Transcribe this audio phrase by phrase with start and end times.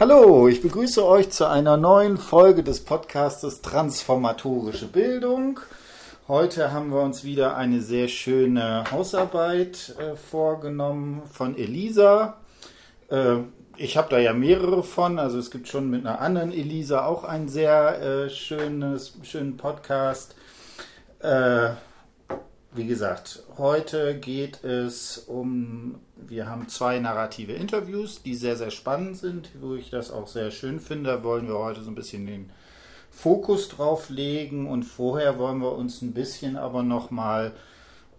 [0.00, 5.60] Hallo, ich begrüße euch zu einer neuen Folge des Podcastes Transformatorische Bildung.
[6.26, 12.38] Heute haben wir uns wieder eine sehr schöne Hausarbeit äh, vorgenommen von Elisa.
[13.08, 13.36] Äh,
[13.76, 17.22] ich habe da ja mehrere von, also es gibt schon mit einer anderen Elisa auch
[17.22, 20.34] einen sehr äh, schönes, schönen Podcast.
[22.76, 29.16] Wie gesagt, heute geht es um, wir haben zwei narrative Interviews, die sehr, sehr spannend
[29.16, 31.10] sind, wo ich das auch sehr schön finde.
[31.10, 32.50] Da wollen wir heute so ein bisschen den
[33.12, 37.52] Fokus drauf legen und vorher wollen wir uns ein bisschen aber nochmal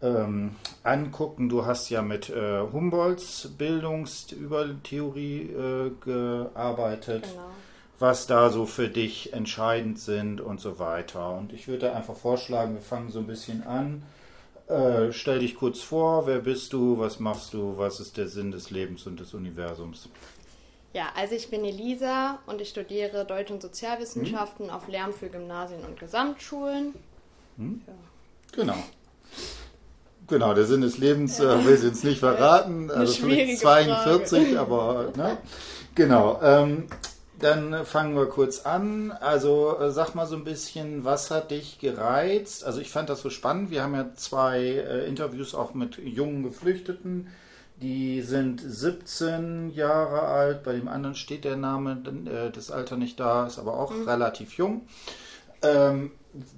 [0.01, 1.49] ähm, angucken.
[1.49, 7.23] Du hast ja mit äh, Humboldts Bildungstheorie äh, gearbeitet.
[7.23, 7.49] Genau
[7.97, 11.33] was da so für dich entscheidend sind und so weiter.
[11.37, 14.03] Und ich würde einfach vorschlagen, wir fangen so ein bisschen an
[14.67, 18.51] äh, stell dich kurz vor, wer bist du, was machst du, was ist der Sinn
[18.51, 20.09] des Lebens und des Universums?
[20.93, 24.73] Ja, also ich bin Elisa und ich studiere Deutsch- und Sozialwissenschaften hm?
[24.73, 26.93] auf Lehramt für Gymnasien und Gesamtschulen.
[27.57, 27.81] Hm?
[27.85, 27.93] Ja.
[28.53, 28.77] Genau.
[30.27, 32.89] Genau, der Sinn des Lebens äh, will sie uns nicht verraten.
[32.89, 34.59] also vielleicht 42, Frage.
[34.59, 35.37] aber ne?
[35.93, 36.39] genau.
[36.41, 36.87] Ähm,
[37.39, 39.11] dann fangen wir kurz an.
[39.11, 42.63] Also äh, sag mal so ein bisschen, was hat dich gereizt?
[42.63, 43.71] Also ich fand das so spannend.
[43.71, 47.27] Wir haben ja zwei äh, Interviews auch mit jungen Geflüchteten.
[47.81, 50.63] Die sind 17 Jahre alt.
[50.63, 54.07] Bei dem anderen steht der Name, äh, das Alter nicht da, ist aber auch mhm.
[54.07, 54.87] relativ jung.
[55.61, 56.11] Ähm,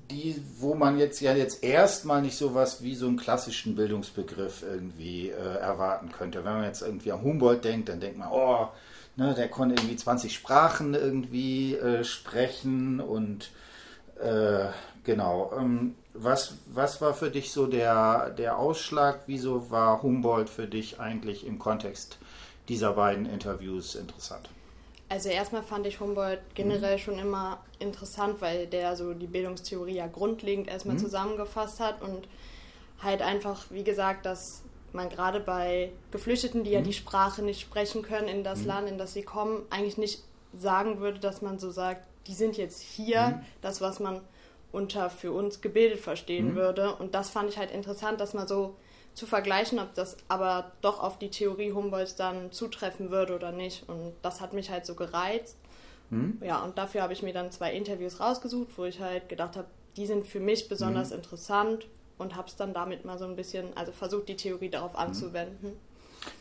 [0.10, 4.64] die, wo man jetzt ja jetzt erstmal nicht so was wie so einen klassischen Bildungsbegriff
[4.64, 6.44] irgendwie äh, erwarten könnte.
[6.44, 8.70] Wenn man jetzt irgendwie an Humboldt denkt, dann denkt man, oh,
[9.18, 13.50] Ne, der konnte irgendwie 20 Sprachen irgendwie äh, sprechen und
[14.22, 14.68] äh,
[15.04, 15.52] genau.
[15.58, 19.22] Ähm, was, was war für dich so der, der Ausschlag?
[19.26, 22.20] Wieso war Humboldt für dich eigentlich im Kontext
[22.70, 24.50] dieser beiden Interviews interessant?
[25.10, 27.02] Also erstmal fand ich Humboldt generell mhm.
[27.02, 31.02] schon immer interessant, weil der so die Bildungstheorie ja grundlegend erstmal mhm.
[31.02, 32.28] zusammengefasst hat und
[33.02, 36.94] halt einfach, wie gesagt, das man gerade bei Geflüchteten, die ja die mhm.
[36.94, 38.68] Sprache nicht sprechen können in das mhm.
[38.68, 42.58] Land, in das sie kommen, eigentlich nicht sagen würde, dass man so sagt, die sind
[42.58, 43.46] jetzt hier, mhm.
[43.62, 44.22] das, was man
[44.72, 46.56] unter für uns gebildet verstehen mhm.
[46.56, 46.96] würde.
[46.96, 48.76] Und das fand ich halt interessant, dass man so
[49.14, 53.88] zu vergleichen, ob das aber doch auf die Theorie Humboldts dann zutreffen würde oder nicht.
[53.90, 55.58] Und das hat mich halt so gereizt.
[56.10, 56.40] Mhm.
[56.44, 59.68] Ja, und dafür habe ich mir dann zwei Interviews rausgesucht, wo ich halt gedacht habe,
[59.96, 61.18] die sind für mich besonders mhm.
[61.18, 61.88] interessant
[62.18, 65.00] und habe es dann damit mal so ein bisschen, also versucht die Theorie darauf mhm.
[65.00, 65.74] anzuwenden.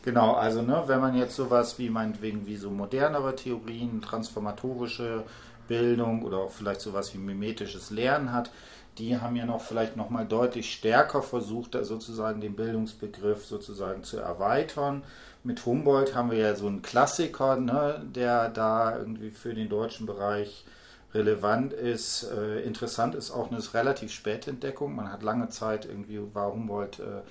[0.03, 5.23] Genau, also ne, wenn man jetzt sowas wie meinetwegen wie so modernere Theorien, transformatorische
[5.67, 8.51] Bildung oder auch vielleicht sowas wie mimetisches Lernen hat,
[8.97, 14.17] die haben ja noch vielleicht noch mal deutlich stärker versucht, sozusagen den Bildungsbegriff sozusagen zu
[14.17, 15.03] erweitern.
[15.43, 20.07] Mit Humboldt haben wir ja so einen Klassiker, ne, der da irgendwie für den deutschen
[20.07, 20.65] Bereich
[21.13, 22.23] relevant ist.
[22.23, 24.95] Äh, interessant ist auch eine relativ späte Entdeckung.
[24.95, 27.21] Man hat lange Zeit irgendwie war Humboldt äh,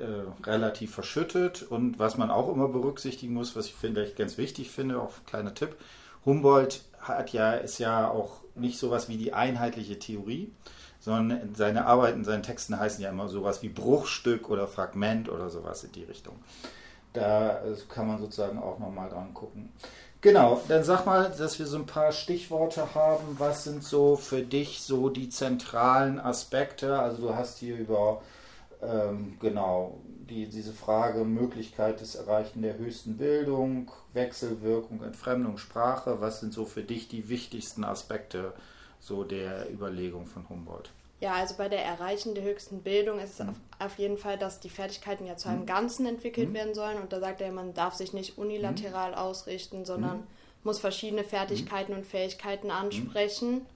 [0.00, 4.38] äh, relativ verschüttet und was man auch immer berücksichtigen muss, was ich finde ich ganz
[4.38, 5.76] wichtig finde, auch kleiner Tipp.
[6.24, 10.52] Humboldt hat ja ist ja auch nicht sowas wie die einheitliche Theorie,
[11.00, 15.82] sondern seine Arbeiten, seine Texten heißen ja immer sowas wie Bruchstück oder Fragment oder sowas
[15.82, 16.36] in die Richtung.
[17.12, 19.70] Da äh, kann man sozusagen auch nochmal dran gucken.
[20.22, 23.36] Genau, dann sag mal, dass wir so ein paar Stichworte haben.
[23.38, 26.98] Was sind so für dich so die zentralen Aspekte?
[26.98, 28.20] Also du hast hier über
[28.82, 29.98] ähm, genau
[30.28, 36.20] die, diese Frage Möglichkeit des Erreichen der höchsten Bildung, Wechselwirkung, Entfremdung, Sprache.
[36.20, 38.52] Was sind so für dich die wichtigsten Aspekte
[39.00, 40.90] so der Überlegung von Humboldt?
[41.20, 43.50] Ja, also bei der Erreichen der höchsten Bildung ist es mhm.
[43.50, 45.66] auf, auf, jeden Fall, dass die Fertigkeiten ja zu einem mhm.
[45.66, 46.54] Ganzen entwickelt mhm.
[46.54, 46.98] werden sollen.
[46.98, 49.18] Und da sagt er, man darf sich nicht unilateral mhm.
[49.18, 50.26] ausrichten, sondern mhm.
[50.64, 53.66] muss verschiedene Fertigkeiten und Fähigkeiten ansprechen.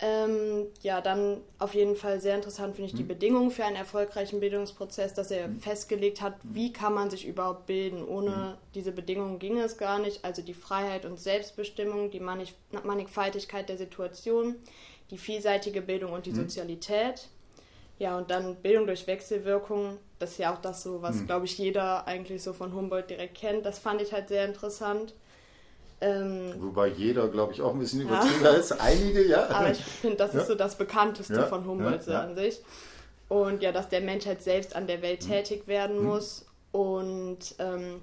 [0.00, 4.40] Ähm, ja, dann auf jeden Fall sehr interessant finde ich die Bedingungen für einen erfolgreichen
[4.40, 8.04] Bildungsprozess, dass er festgelegt hat, wie kann man sich überhaupt bilden.
[8.04, 10.24] Ohne diese Bedingungen ging es gar nicht.
[10.24, 14.56] Also die Freiheit und Selbstbestimmung, die Mannigfaltigkeit der Situation,
[15.10, 16.36] die vielseitige Bildung und die mhm.
[16.36, 17.28] Sozialität.
[17.98, 21.26] Ja, und dann Bildung durch Wechselwirkung, das ist ja auch das so, was, mhm.
[21.26, 23.64] glaube ich, jeder eigentlich so von Humboldt direkt kennt.
[23.64, 25.14] Das fand ich halt sehr interessant.
[26.00, 28.50] Ähm, Wobei jeder, glaube ich, auch ein bisschen übertrieben ja.
[28.50, 28.72] ist.
[28.80, 29.48] Einige, ja.
[29.48, 30.40] Aber ich finde, das ja.
[30.40, 31.46] ist so das Bekannteste ja.
[31.46, 32.60] von Humboldt so an sich.
[33.28, 35.30] Und ja, dass der Mensch halt selbst an der Welt mhm.
[35.30, 36.06] tätig werden mhm.
[36.06, 38.00] muss und ähm,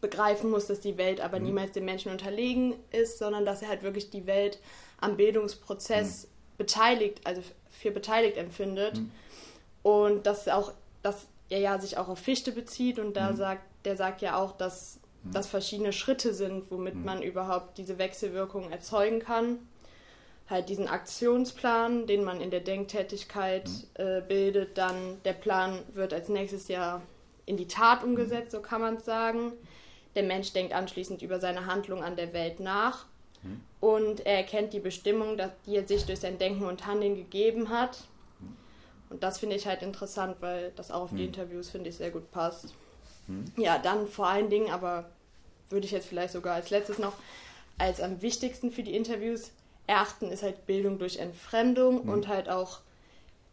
[0.00, 1.46] begreifen muss, dass die Welt aber mhm.
[1.46, 4.58] niemals dem Menschen unterlegen ist, sondern dass er halt wirklich die Welt
[5.00, 6.28] am Bildungsprozess mhm.
[6.58, 8.98] beteiligt, also für beteiligt empfindet.
[8.98, 9.10] Mhm.
[9.82, 10.72] Und dass auch,
[11.02, 13.36] dass er ja sich auch auf Fichte bezieht und da mhm.
[13.36, 15.32] sagt, der sagt ja auch, dass mhm.
[15.32, 17.04] das verschiedene Schritte sind, womit mhm.
[17.04, 19.58] man überhaupt diese Wechselwirkung erzeugen kann.
[20.50, 26.30] Halt diesen Aktionsplan, den man in der Denktätigkeit äh, bildet, dann der Plan wird als
[26.30, 27.02] nächstes Jahr
[27.44, 29.52] in die Tat umgesetzt, so kann man es sagen.
[30.14, 33.06] Der Mensch denkt anschließend über seine Handlung an der Welt nach
[33.42, 33.60] mhm.
[33.80, 38.04] und er erkennt die Bestimmung, die er sich durch sein Denken und Handeln gegeben hat.
[38.40, 38.56] Mhm.
[39.10, 41.28] Und das finde ich halt interessant, weil das auch auf die mhm.
[41.28, 42.74] Interviews, finde ich, sehr gut passt.
[43.26, 43.44] Mhm.
[43.56, 45.08] Ja, dann vor allen Dingen, aber
[45.70, 47.14] würde ich jetzt vielleicht sogar als letztes noch
[47.78, 49.52] als am wichtigsten für die Interviews
[49.86, 52.10] erachten, ist halt Bildung durch Entfremdung mhm.
[52.10, 52.80] und halt auch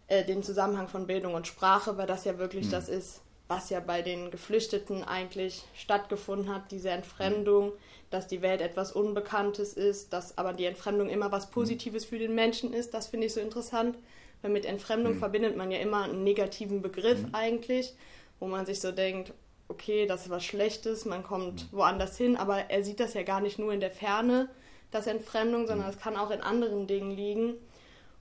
[0.07, 3.79] äh, den Zusammenhang von Bildung und Sprache, weil das ja wirklich das ist, was ja
[3.79, 7.73] bei den Geflüchteten eigentlich stattgefunden hat, diese Entfremdung,
[8.09, 12.33] dass die Welt etwas Unbekanntes ist, dass aber die Entfremdung immer was Positives für den
[12.33, 13.97] Menschen ist, das finde ich so interessant,
[14.41, 15.19] weil mit Entfremdung mhm.
[15.19, 17.35] verbindet man ja immer einen negativen Begriff mhm.
[17.35, 17.93] eigentlich,
[18.39, 19.33] wo man sich so denkt,
[19.67, 21.77] okay, das ist was Schlechtes, man kommt mhm.
[21.77, 24.49] woanders hin, aber er sieht das ja gar nicht nur in der Ferne,
[24.89, 27.55] das Entfremdung, sondern es kann auch in anderen Dingen liegen.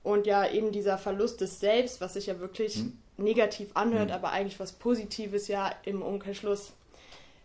[0.03, 4.15] Und ja, eben dieser Verlust des Selbst, was sich ja wirklich mhm negativ anhört, mhm.
[4.15, 6.73] aber eigentlich was Positives ja im Umkehrschluss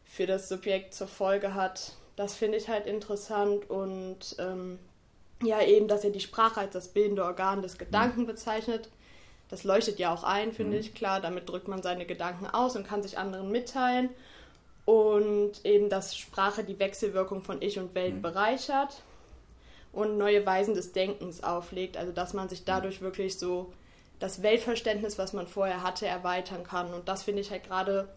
[0.05, 1.93] für das Subjekt zur Folge hat.
[2.15, 4.79] Das finde ich halt interessant und ähm,
[5.43, 8.27] ja, eben, dass er die Sprache als das bildende Organ des Gedanken mhm.
[8.27, 8.89] bezeichnet.
[9.49, 10.81] Das leuchtet ja auch ein, finde mhm.
[10.81, 11.21] ich, klar.
[11.21, 14.09] Damit drückt man seine Gedanken aus und kann sich anderen mitteilen.
[14.85, 18.21] Und eben, dass Sprache die Wechselwirkung von Ich und Welt mhm.
[18.21, 19.01] bereichert
[19.91, 21.97] und neue Weisen des Denkens auflegt.
[21.97, 23.71] Also, dass man sich dadurch wirklich so
[24.19, 26.93] das Weltverständnis, was man vorher hatte, erweitern kann.
[26.93, 28.09] Und das finde ich halt gerade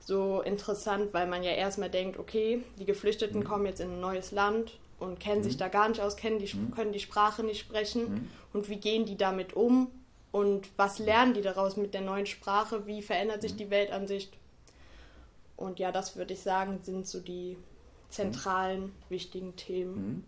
[0.00, 3.44] so interessant, weil man ja erstmal denkt, okay, die Geflüchteten mhm.
[3.44, 5.44] kommen jetzt in ein neues Land und kennen mhm.
[5.44, 6.70] sich da gar nicht aus, kennen die, mhm.
[6.70, 8.02] können die Sprache nicht sprechen.
[8.02, 8.30] Mhm.
[8.52, 9.90] Und wie gehen die damit um?
[10.30, 12.86] Und was lernen die daraus mit der neuen Sprache?
[12.86, 13.58] Wie verändert sich mhm.
[13.58, 14.32] die Weltansicht?
[15.56, 17.56] Und ja, das würde ich sagen, sind so die
[18.10, 19.94] zentralen, wichtigen Themen.
[19.94, 20.24] Mhm.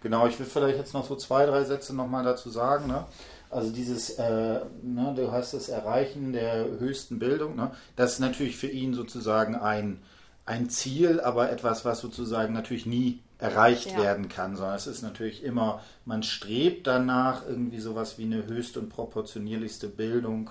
[0.00, 2.88] Genau, ich will vielleicht jetzt noch so zwei, drei Sätze nochmal dazu sagen.
[2.88, 3.04] Ne?
[3.50, 8.56] Also dieses, äh, ne, du hast das Erreichen der höchsten Bildung, ne, das ist natürlich
[8.56, 10.02] für ihn sozusagen ein,
[10.44, 13.98] ein Ziel, aber etwas, was sozusagen natürlich nie erreicht ja.
[13.98, 18.80] werden kann, sondern es ist natürlich immer, man strebt danach, irgendwie sowas wie eine höchste
[18.80, 20.50] und proportionierlichste Bildung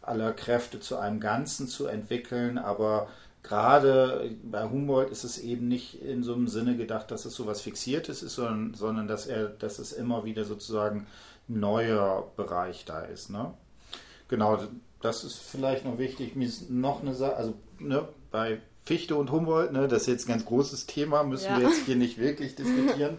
[0.00, 3.08] aller Kräfte zu einem Ganzen zu entwickeln, aber
[3.42, 7.60] gerade bei Humboldt ist es eben nicht in so einem Sinne gedacht, dass es sowas
[7.60, 11.06] Fixiertes ist, sondern, sondern dass er, dass es immer wieder sozusagen
[11.48, 13.30] neuer Bereich da ist.
[13.30, 13.54] Ne?
[14.28, 14.58] Genau,
[15.00, 16.36] das ist vielleicht noch wichtig.
[16.36, 20.28] Mir ist noch eine Sache, also ne, bei Fichte und Humboldt, ne, das ist jetzt
[20.28, 21.58] ein ganz großes Thema, müssen ja.
[21.58, 23.18] wir jetzt hier nicht wirklich diskutieren.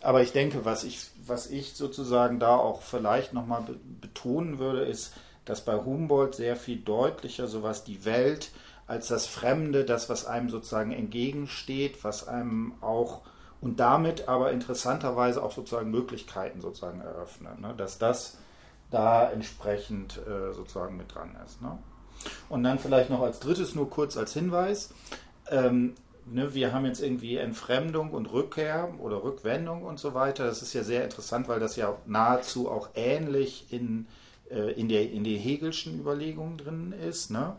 [0.00, 3.64] Aber ich denke, was ich, was ich sozusagen da auch vielleicht nochmal
[4.00, 5.12] betonen würde, ist,
[5.44, 8.50] dass bei Humboldt sehr viel deutlicher sowas die Welt
[8.86, 13.22] als das Fremde, das, was einem sozusagen entgegensteht, was einem auch
[13.64, 17.72] und damit aber interessanterweise auch sozusagen Möglichkeiten sozusagen eröffnen, ne?
[17.74, 18.36] dass das
[18.90, 21.62] da entsprechend äh, sozusagen mit dran ist.
[21.62, 21.78] Ne?
[22.50, 24.92] Und dann vielleicht noch als drittes nur kurz als Hinweis.
[25.50, 25.94] Ähm,
[26.26, 30.44] ne, wir haben jetzt irgendwie Entfremdung und Rückkehr oder Rückwendung und so weiter.
[30.44, 34.06] Das ist ja sehr interessant, weil das ja nahezu auch ähnlich in,
[34.50, 37.30] äh, in, der, in den Hegelschen Überlegungen drin ist.
[37.30, 37.56] Ne?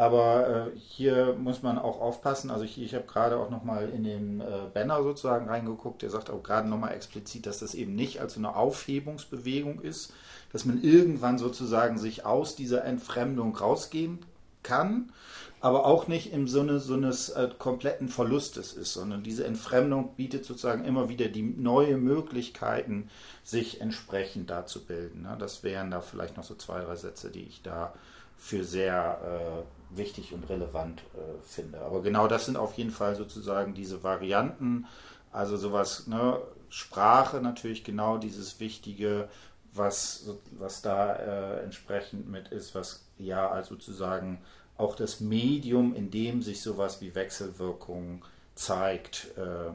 [0.00, 2.50] Aber äh, hier muss man auch aufpassen.
[2.50, 6.00] Also ich, ich habe gerade auch nochmal in den äh, Banner sozusagen reingeguckt.
[6.00, 10.14] Der sagt auch gerade nochmal explizit, dass das eben nicht als so eine Aufhebungsbewegung ist,
[10.54, 14.20] dass man irgendwann sozusagen sich aus dieser Entfremdung rausgehen
[14.62, 15.12] kann,
[15.60, 20.46] aber auch nicht im Sinne so eines äh, kompletten Verlustes ist, sondern diese Entfremdung bietet
[20.46, 23.10] sozusagen immer wieder die neue Möglichkeiten,
[23.44, 25.24] sich entsprechend da zu bilden.
[25.24, 25.36] Ne?
[25.38, 27.92] Das wären da vielleicht noch so zwei, drei Sätze, die ich da
[28.38, 31.80] für sehr äh, wichtig und relevant äh, finde.
[31.80, 34.86] Aber genau das sind auf jeden Fall sozusagen diese Varianten,
[35.32, 39.28] also sowas, ne, Sprache natürlich genau dieses Wichtige,
[39.72, 44.42] was, was da äh, entsprechend mit ist, was ja also sozusagen
[44.76, 49.72] auch das Medium, in dem sich sowas wie Wechselwirkung zeigt, äh, äh,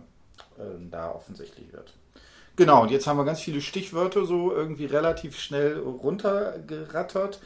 [0.89, 1.93] da offensichtlich wird.
[2.55, 7.41] Genau, und jetzt haben wir ganz viele Stichwörter so irgendwie relativ schnell runtergerattert.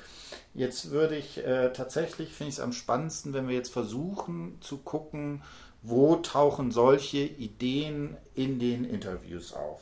[0.54, 4.78] Jetzt würde ich äh, tatsächlich, finde ich es am spannendsten, wenn wir jetzt versuchen zu
[4.78, 5.42] gucken,
[5.82, 9.82] wo tauchen solche Ideen in den Interviews auf.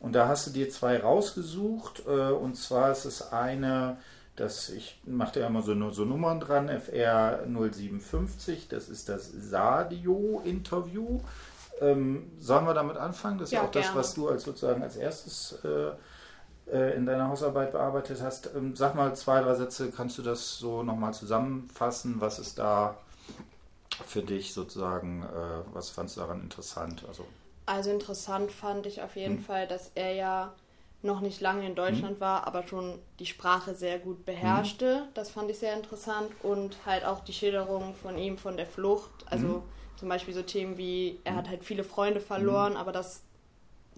[0.00, 2.02] Und da hast du dir zwei rausgesucht.
[2.06, 3.96] Äh, und zwar ist es eine,
[4.36, 11.20] das, ich mache ja immer so, so Nummern dran, FR 057, das ist das Sadio-Interview.
[11.80, 13.38] Ähm, sollen wir damit anfangen?
[13.38, 13.86] Das ist ja, auch gerne.
[13.86, 15.92] das, was du als sozusagen als erstes äh,
[16.72, 18.50] äh, in deiner Hausarbeit bearbeitet hast.
[18.54, 22.20] Ähm, sag mal zwei, drei Sätze, kannst du das so nochmal zusammenfassen?
[22.20, 22.96] Was ist da
[24.06, 27.04] für dich sozusagen, äh, was fandst du daran interessant?
[27.08, 27.24] Also,
[27.66, 29.44] also interessant fand ich auf jeden hm.
[29.44, 30.52] Fall, dass er ja
[31.00, 32.20] noch nicht lange in Deutschland hm.
[32.20, 34.96] war, aber schon die Sprache sehr gut beherrschte.
[34.96, 35.08] Hm.
[35.14, 39.24] Das fand ich sehr interessant und halt auch die Schilderung von ihm von der Flucht.
[39.26, 39.62] Also hm.
[39.98, 42.78] Zum Beispiel so Themen wie, er hat halt viele Freunde verloren, hm.
[42.78, 43.22] aber das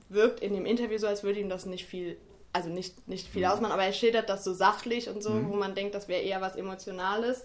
[0.09, 2.17] wirkt in dem Interview so, als würde ihm das nicht viel,
[2.53, 5.75] also nicht, nicht viel ausmachen, aber er schildert das so sachlich und so, wo man
[5.75, 7.45] denkt, das wäre eher was Emotionales.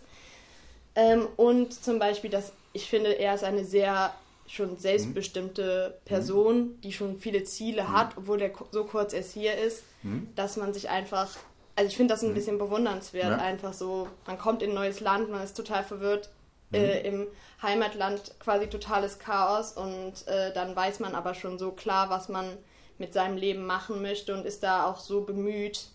[0.96, 4.14] Ähm, und zum Beispiel, dass ich finde, er ist eine sehr
[4.48, 6.06] schon selbstbestimmte mhm.
[6.06, 7.92] Person, die schon viele Ziele mhm.
[7.92, 10.30] hat, obwohl er so kurz erst hier ist, mhm.
[10.36, 11.30] dass man sich einfach,
[11.76, 12.36] also ich finde das ein mhm.
[12.36, 13.38] bisschen bewundernswert, ja.
[13.38, 16.35] einfach so, man kommt in ein neues Land, man ist total verwirrt, mhm.
[16.76, 17.28] Äh, im
[17.62, 22.58] Heimatland quasi totales Chaos und äh, dann weiß man aber schon so klar, was man
[22.98, 25.88] mit seinem Leben machen möchte und ist da auch so bemüht.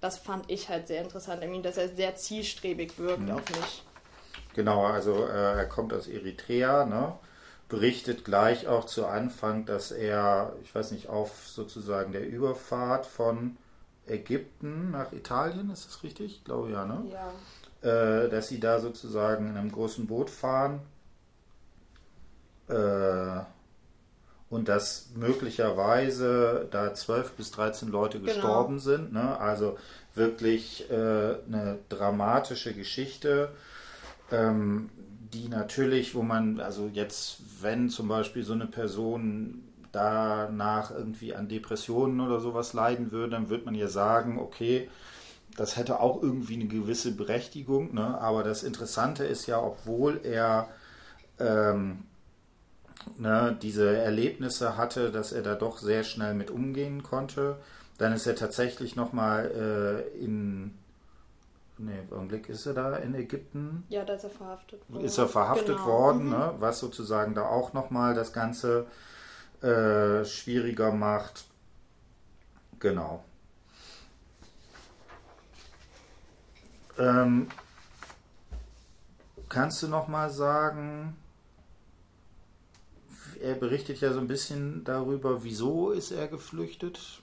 [0.00, 3.30] Das fand ich halt sehr interessant, dass er sehr zielstrebig wirkt mhm.
[3.32, 3.82] auf mich.
[4.54, 7.14] Genau, also äh, er kommt aus Eritrea, ne?
[7.68, 13.56] berichtet gleich auch zu Anfang, dass er, ich weiß nicht, auf sozusagen der Überfahrt von
[14.06, 16.36] Ägypten nach Italien, ist das richtig?
[16.36, 17.04] Ich glaube ja, ne?
[17.10, 17.32] Ja.
[17.84, 20.80] Äh, dass sie da sozusagen in einem großen Boot fahren
[22.68, 23.40] äh,
[24.48, 28.32] und dass möglicherweise da 12 bis 13 Leute genau.
[28.32, 29.12] gestorben sind.
[29.12, 29.38] Ne?
[29.38, 29.76] Also
[30.14, 33.50] wirklich äh, eine dramatische Geschichte
[34.30, 34.90] ähm,
[35.34, 41.48] die natürlich, wo man, also jetzt, wenn zum Beispiel so eine Person danach irgendwie an
[41.48, 44.88] Depressionen oder sowas leiden würde, dann würde man ja sagen, okay,
[45.56, 48.18] das hätte auch irgendwie eine gewisse Berechtigung, ne?
[48.20, 50.68] aber das Interessante ist ja, obwohl er
[51.38, 52.04] ähm,
[53.18, 57.56] ne, diese Erlebnisse hatte, dass er da doch sehr schnell mit umgehen konnte,
[57.98, 60.74] dann ist er tatsächlich nochmal äh, in
[61.76, 63.84] Nee, im Augenblick ist er da in Ägypten.
[63.88, 65.04] Ja, da ist er verhaftet worden.
[65.04, 65.86] Ist er verhaftet genau.
[65.86, 66.30] worden, mhm.
[66.30, 66.54] ne?
[66.58, 68.86] was sozusagen da auch nochmal das Ganze
[69.60, 71.46] äh, schwieriger macht.
[72.78, 73.24] Genau.
[76.98, 77.48] Ähm,
[79.48, 81.16] kannst du nochmal sagen,
[83.40, 87.22] er berichtet ja so ein bisschen darüber, wieso ist er geflüchtet?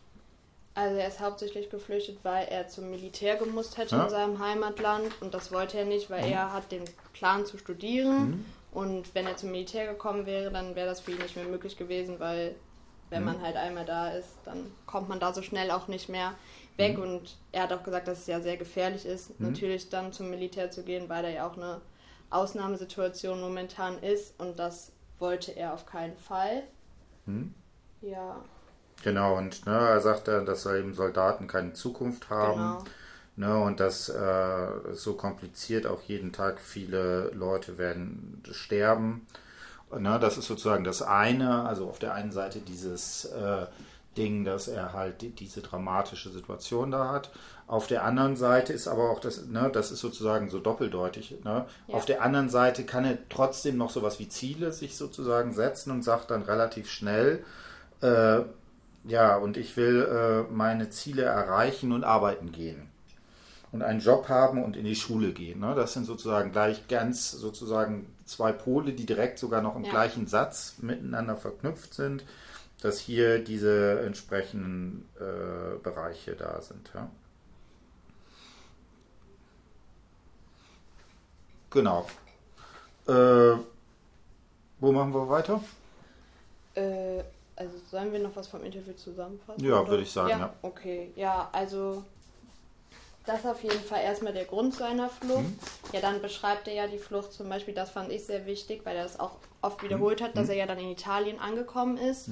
[0.73, 4.03] Also er ist hauptsächlich geflüchtet, weil er zum Militär gemusst hätte ja.
[4.05, 6.31] in seinem Heimatland und das wollte er nicht, weil mhm.
[6.31, 8.45] er hat den Plan zu studieren mhm.
[8.71, 11.75] und wenn er zum Militär gekommen wäre, dann wäre das für ihn nicht mehr möglich
[11.77, 12.55] gewesen, weil
[13.09, 13.25] wenn mhm.
[13.25, 16.33] man halt einmal da ist, dann kommt man da so schnell auch nicht mehr
[16.77, 17.03] weg mhm.
[17.03, 19.47] und er hat auch gesagt, dass es ja sehr gefährlich ist, mhm.
[19.47, 21.81] natürlich dann zum Militär zu gehen, weil da ja auch eine
[22.29, 26.63] Ausnahmesituation momentan ist und das wollte er auf keinen Fall.
[27.25, 27.53] Mhm.
[28.01, 28.37] Ja.
[29.03, 32.77] Genau, und ne, er sagt ja, dass eben Soldaten keine Zukunft haben.
[32.77, 32.83] Genau.
[33.37, 39.25] Ne, und dass äh, so kompliziert auch jeden Tag viele Leute werden sterben.
[39.97, 43.65] Ne, das ist sozusagen das eine, also auf der einen Seite dieses äh,
[44.17, 47.31] Ding, dass er halt die, diese dramatische Situation da hat.
[47.67, 51.37] Auf der anderen Seite ist aber auch das, ne, das ist sozusagen so doppeldeutig.
[51.45, 51.65] Ne?
[51.87, 51.95] Ja.
[51.95, 56.03] Auf der anderen Seite kann er trotzdem noch sowas wie Ziele sich sozusagen setzen und
[56.03, 57.43] sagt dann relativ schnell,
[58.01, 58.41] äh,
[59.05, 62.89] ja, und ich will äh, meine Ziele erreichen und arbeiten gehen.
[63.71, 65.61] Und einen Job haben und in die Schule gehen.
[65.61, 65.73] Ne?
[65.75, 69.91] Das sind sozusagen gleich ganz sozusagen zwei Pole, die direkt sogar noch im ja.
[69.91, 72.25] gleichen Satz miteinander verknüpft sind,
[72.81, 76.91] dass hier diese entsprechenden äh, Bereiche da sind.
[76.93, 77.09] Ja?
[81.69, 82.07] Genau.
[83.07, 83.57] Äh,
[84.79, 85.63] wo machen wir weiter?
[86.75, 87.23] Äh,
[87.55, 89.63] also sollen wir noch was vom Interview zusammenfassen?
[89.63, 90.53] Ja, würde ich sagen, ja, ja.
[90.63, 92.03] Okay, ja, also
[93.25, 95.43] das ist auf jeden Fall erstmal der Grund seiner Flucht.
[95.43, 95.59] Mhm.
[95.93, 98.95] Ja, dann beschreibt er ja die Flucht zum Beispiel, das fand ich sehr wichtig, weil
[98.95, 100.25] er das auch oft wiederholt mhm.
[100.25, 100.51] hat, dass mhm.
[100.51, 102.29] er ja dann in Italien angekommen ist.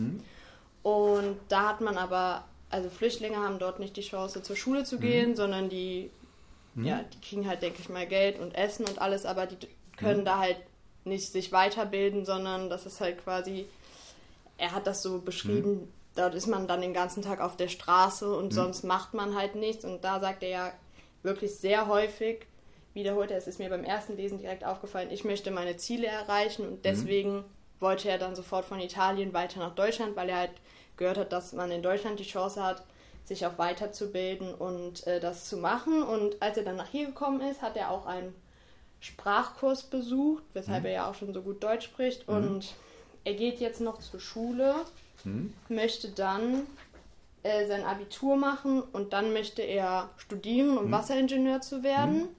[0.89, 1.27] Mhm.
[1.27, 4.99] Und da hat man aber, also Flüchtlinge haben dort nicht die Chance zur Schule zu
[4.99, 5.35] gehen, mhm.
[5.35, 6.09] sondern die,
[6.75, 6.85] mhm.
[6.85, 9.57] ja, die kriegen halt, denke ich mal, Geld und Essen und alles, aber die
[9.97, 10.57] können da halt
[11.05, 13.67] nicht sich weiterbilden, sondern das ist halt quasi
[14.59, 15.87] er hat das so beschrieben, mhm.
[16.15, 18.51] dort ist man dann den ganzen Tag auf der Straße und mhm.
[18.51, 19.85] sonst macht man halt nichts.
[19.85, 20.71] Und da sagt er ja
[21.23, 22.45] wirklich sehr häufig,
[22.93, 26.65] wiederholt er, es ist mir beim ersten Lesen direkt aufgefallen, ich möchte meine Ziele erreichen
[26.65, 26.81] und mhm.
[26.83, 27.45] deswegen mhm.
[27.79, 30.51] Wollte er dann sofort von Italien weiter nach Deutschland, weil er halt
[30.97, 32.83] gehört hat, dass man in Deutschland die Chance hat,
[33.23, 36.03] sich auch weiterzubilden und äh, das zu machen.
[36.03, 38.33] Und als er dann nach hier gekommen ist, hat er auch einen
[38.99, 40.87] Sprachkurs besucht, weshalb mhm.
[40.87, 42.35] er ja auch schon so gut Deutsch spricht mhm.
[42.35, 42.73] und
[43.23, 44.75] er geht jetzt noch zur Schule,
[45.23, 45.53] hm.
[45.67, 46.65] möchte dann
[47.43, 50.91] äh, sein Abitur machen und dann möchte er studieren, um hm.
[50.91, 52.29] Wasseringenieur zu werden, hm.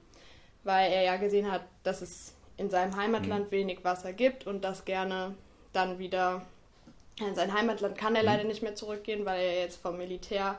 [0.63, 3.51] weil er ja gesehen hat, dass es in seinem Heimatland mhm.
[3.51, 5.35] wenig Wasser gibt und das gerne
[5.73, 6.43] dann wieder
[7.19, 8.27] in sein Heimatland kann er mhm.
[8.27, 10.57] leider nicht mehr zurückgehen, weil er jetzt vom Militär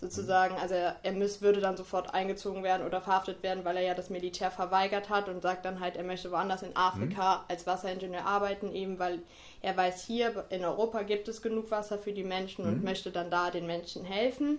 [0.00, 3.82] sozusagen, also er, er müß, würde dann sofort eingezogen werden oder verhaftet werden, weil er
[3.82, 7.44] ja das Militär verweigert hat und sagt dann halt, er möchte woanders in Afrika mhm.
[7.48, 9.20] als Wasseringenieur arbeiten, eben weil
[9.60, 12.72] er weiß, hier in Europa gibt es genug Wasser für die Menschen mhm.
[12.72, 14.58] und möchte dann da den Menschen helfen.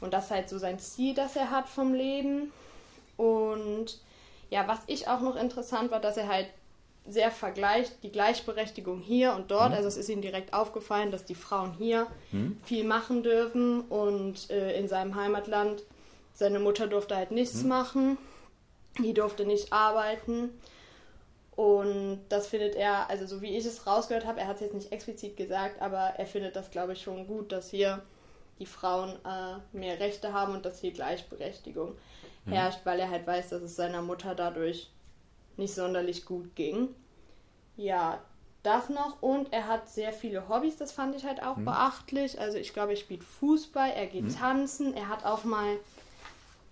[0.00, 2.50] Und das ist halt so sein Ziel, das er hat vom Leben.
[3.16, 4.00] Und
[4.52, 6.46] ja, was ich auch noch interessant war, dass er halt
[7.06, 9.70] sehr vergleicht die Gleichberechtigung hier und dort.
[9.70, 9.76] Mhm.
[9.76, 12.58] Also es ist ihm direkt aufgefallen, dass die Frauen hier mhm.
[12.62, 15.82] viel machen dürfen und äh, in seinem Heimatland
[16.34, 17.68] seine Mutter durfte halt nichts mhm.
[17.70, 18.18] machen,
[18.98, 20.50] die durfte nicht arbeiten.
[21.56, 24.74] Und das findet er, also so wie ich es rausgehört habe, er hat es jetzt
[24.74, 28.02] nicht explizit gesagt, aber er findet das, glaube ich, schon gut, dass hier
[28.58, 31.96] die Frauen äh, mehr Rechte haben und dass hier Gleichberechtigung
[32.44, 32.52] mhm.
[32.52, 34.90] herrscht, weil er halt weiß, dass es seiner Mutter dadurch
[35.56, 36.88] nicht sonderlich gut ging.
[37.76, 38.20] Ja,
[38.62, 41.64] das noch und er hat sehr viele Hobbys, das fand ich halt auch mhm.
[41.64, 42.40] beachtlich.
[42.40, 44.36] Also ich glaube, er spielt Fußball, er geht mhm.
[44.36, 45.76] tanzen, er hat auch mal,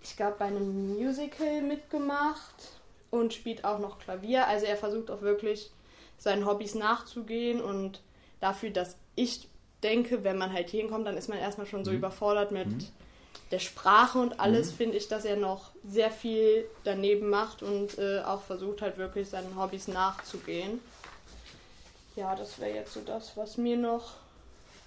[0.01, 4.47] ich glaube, bei einem Musical mitgemacht und spielt auch noch Klavier.
[4.47, 5.71] Also er versucht auch wirklich
[6.17, 8.01] seinen Hobbys nachzugehen und
[8.39, 9.49] dafür, dass ich
[9.83, 11.97] denke, wenn man halt hier hinkommt, dann ist man erstmal schon so mhm.
[11.97, 12.87] überfordert mit mhm
[13.51, 14.75] der Sprache und alles mhm.
[14.75, 19.29] finde ich, dass er noch sehr viel daneben macht und äh, auch versucht halt wirklich
[19.29, 20.79] seinen Hobbys nachzugehen.
[22.15, 24.13] Ja, das wäre jetzt so das, was mir noch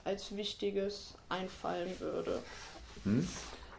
[0.05, 2.43] als Wichtiges einfallen würde.
[3.05, 3.29] Mhm.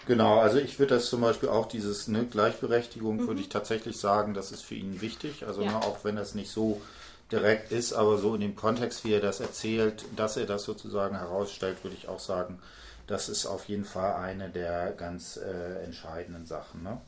[0.07, 3.27] Genau, also ich würde das zum Beispiel auch dieses ne, Gleichberechtigung, mhm.
[3.27, 5.45] würde ich tatsächlich sagen, das ist für ihn wichtig.
[5.48, 5.72] Also ja.
[5.72, 6.81] ne, auch wenn das nicht so
[7.31, 11.17] direkt ist, aber so in dem Kontext, wie er das erzählt, dass er das sozusagen
[11.17, 12.60] herausstellt, würde ich auch sagen,
[13.07, 16.83] das ist auf jeden Fall eine der ganz äh, entscheidenden Sachen.
[16.83, 17.01] Ne?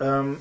[0.00, 0.38] Ähm,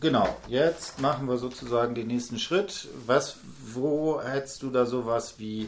[0.00, 2.88] genau, jetzt machen wir sozusagen den nächsten Schritt.
[3.06, 5.66] Was, wo hättest du da sowas wie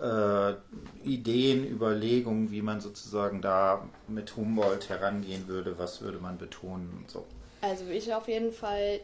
[0.00, 0.54] äh,
[1.02, 5.78] Ideen, Überlegungen, wie man sozusagen da mit Humboldt herangehen würde?
[5.78, 7.26] Was würde man betonen und so?
[7.60, 9.00] Also ich auf jeden Fall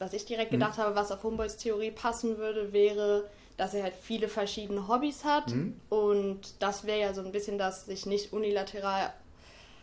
[0.00, 0.82] was ich direkt gedacht mhm.
[0.82, 5.54] habe, was auf Humboldts Theorie passen würde, wäre, dass er halt viele verschiedene Hobbys hat.
[5.54, 5.78] Mhm.
[5.90, 9.12] Und das wäre ja so ein bisschen das, sich nicht unilateral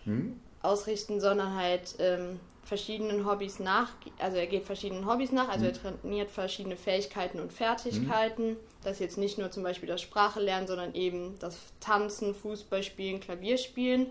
[0.06, 0.40] mhm.
[0.64, 3.92] ausrichten, sondern halt ähm, verschiedenen Hobbys nach.
[4.18, 6.02] Also er geht verschiedenen Hobbys nach, also er mhm.
[6.02, 8.50] trainiert verschiedene Fähigkeiten und Fertigkeiten.
[8.50, 8.58] Mhm.
[8.84, 12.82] Das ist jetzt nicht nur zum Beispiel das Sprache lernen, sondern eben das Tanzen, Fußball
[12.82, 14.08] spielen, Klavier spielen,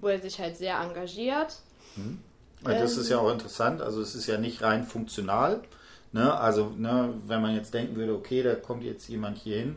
[0.00, 1.56] wo er sich halt sehr engagiert.
[2.64, 3.80] Das ist ja auch interessant.
[3.80, 5.60] Also es ist ja nicht rein funktional.
[6.12, 6.32] Ne?
[6.38, 9.76] Also ne, wenn man jetzt denken würde, okay, da kommt jetzt jemand hier hin,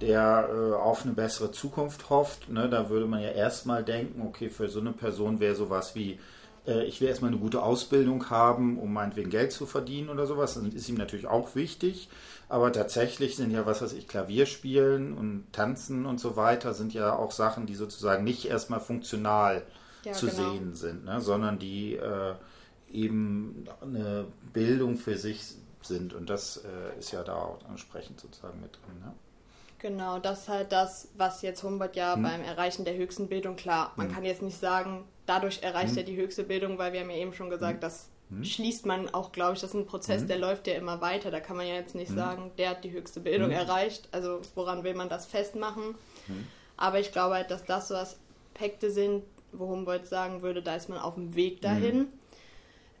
[0.00, 2.68] der äh, auf eine bessere Zukunft hofft, ne?
[2.68, 6.18] da würde man ja erstmal denken, okay, für so eine Person wäre sowas wie,
[6.66, 10.54] äh, ich will erstmal eine gute Ausbildung haben, um meinetwegen Geld zu verdienen oder sowas.
[10.54, 12.08] Das ist ihm natürlich auch wichtig.
[12.48, 17.16] Aber tatsächlich sind ja, was weiß ich, Klavierspielen und Tanzen und so weiter, sind ja
[17.16, 19.66] auch Sachen, die sozusagen nicht erstmal funktional sind
[20.06, 20.50] ja, zu genau.
[20.52, 21.20] sehen sind, ne?
[21.20, 22.34] sondern die äh,
[22.92, 25.42] eben eine Bildung für sich
[25.82, 26.14] sind.
[26.14, 29.00] Und das äh, ist ja da auch entsprechend sozusagen mit drin.
[29.00, 29.12] Ne?
[29.78, 32.22] Genau, das ist halt das, was jetzt Humboldt ja hm.
[32.22, 34.14] beim Erreichen der höchsten Bildung, klar, man hm.
[34.14, 35.98] kann jetzt nicht sagen, dadurch erreicht hm.
[35.98, 37.80] er die höchste Bildung, weil wir haben ja eben schon gesagt, hm.
[37.80, 38.44] das hm.
[38.44, 40.28] schließt man auch, glaube ich, das ist ein Prozess, hm.
[40.28, 41.30] der läuft ja immer weiter.
[41.30, 44.08] Da kann man ja jetzt nicht sagen, der hat die höchste Bildung erreicht.
[44.12, 45.94] Also woran will man das festmachen?
[46.76, 49.22] Aber ich glaube halt, dass das so Aspekte sind,
[49.58, 51.98] wo Humboldt sagen würde, da ist man auf dem Weg dahin.
[51.98, 52.08] Mhm.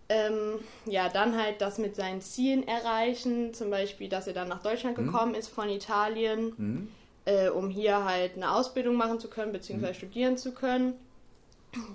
[0.08, 4.62] Ähm, ja, dann halt das mit seinen Zielen erreichen, zum Beispiel, dass er dann nach
[4.62, 5.06] Deutschland mhm.
[5.06, 6.88] gekommen ist von Italien, mhm.
[7.24, 9.96] äh, um hier halt eine Ausbildung machen zu können, beziehungsweise mhm.
[9.96, 10.94] studieren zu können.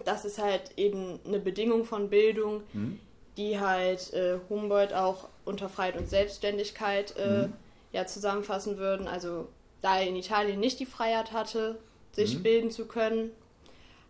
[0.04, 3.00] Das ist halt eben eine Bedingung von Bildung, mhm.
[3.38, 7.54] die halt äh, Humboldt auch unter Freiheit und Selbstständigkeit äh, mhm.
[7.93, 9.08] ja zusammenfassen würden.
[9.08, 9.47] Also
[9.82, 11.80] da er in Italien nicht die Freiheit hatte,
[12.12, 13.32] sich bilden zu können,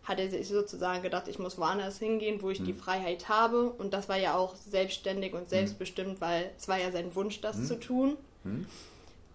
[0.04, 2.66] hat er sich sozusagen gedacht, ich muss woanders hingehen, wo ich mhm.
[2.66, 3.70] die Freiheit habe.
[3.70, 5.48] Und das war ja auch selbstständig und mhm.
[5.48, 7.66] selbstbestimmt, weil es war ja sein Wunsch, das mhm.
[7.66, 8.16] zu tun.
[8.44, 8.66] Mhm.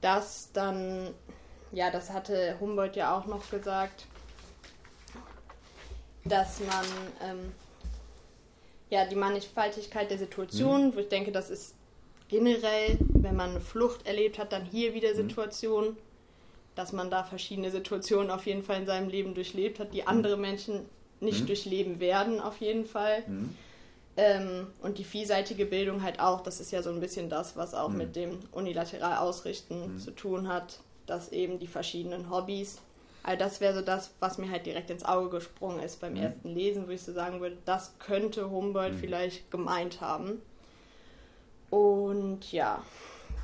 [0.02, 1.14] Das dann,
[1.72, 4.08] ja, das hatte Humboldt ja auch noch gesagt,
[6.26, 6.86] dass man,
[7.24, 7.52] ähm,
[8.90, 10.96] ja, die Mannigfaltigkeit der Situationen, mhm.
[10.96, 11.76] wo ich denke, das ist
[12.28, 15.16] generell, wenn man eine Flucht erlebt hat, dann hier wieder.
[15.16, 15.98] Situationen,
[16.78, 20.08] dass man da verschiedene Situationen auf jeden Fall in seinem Leben durchlebt hat, die mhm.
[20.08, 20.86] andere Menschen
[21.20, 21.48] nicht mhm.
[21.48, 23.24] durchleben werden, auf jeden Fall.
[23.28, 23.56] Mhm.
[24.16, 27.74] Ähm, und die vielseitige Bildung halt auch, das ist ja so ein bisschen das, was
[27.74, 27.98] auch mhm.
[27.98, 30.00] mit dem unilateral Ausrichten mhm.
[30.00, 32.80] zu tun hat, dass eben die verschiedenen Hobbys
[33.24, 36.22] Also das wäre so das, was mir halt direkt ins Auge gesprungen ist beim mhm.
[36.22, 39.00] ersten Lesen, wo ich so sagen würde, das könnte Humboldt mhm.
[39.00, 40.42] vielleicht gemeint haben.
[41.70, 42.84] Und ja,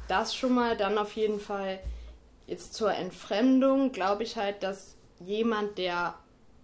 [0.08, 1.80] das schon mal dann auf jeden Fall
[2.48, 6.16] jetzt zur Entfremdung, glaube ich halt, dass jemand, der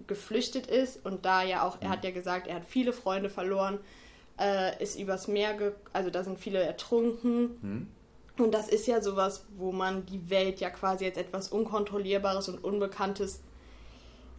[0.08, 1.92] geflüchtet ist und da ja auch, er mhm.
[1.92, 3.80] hat ja gesagt, er hat viele Freunde verloren,
[4.40, 7.58] äh, ist übers Meer, also da sind viele ertrunken.
[7.62, 7.88] Mhm.
[8.38, 12.64] Und das ist ja sowas, wo man die Welt ja quasi als etwas Unkontrollierbares und
[12.64, 13.42] Unbekanntes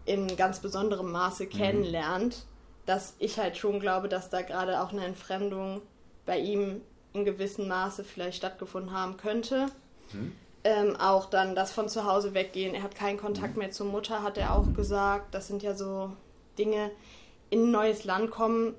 [0.07, 1.50] in ganz besonderem Maße mhm.
[1.50, 2.46] kennenlernt,
[2.87, 5.83] dass ich halt schon glaube, dass da gerade auch eine Entfremdung
[6.24, 6.81] bei ihm
[7.12, 9.66] in gewissem Maße vielleicht stattgefunden haben könnte.
[10.12, 10.33] Mhm.
[10.62, 12.75] Ähm, auch dann das von zu Hause weggehen.
[12.75, 13.61] Er hat keinen Kontakt mhm.
[13.61, 15.35] mehr zur Mutter, hat er auch gesagt.
[15.35, 16.12] Das sind ja so
[16.59, 16.90] Dinge,
[17.49, 18.75] in ein neues Land kommen,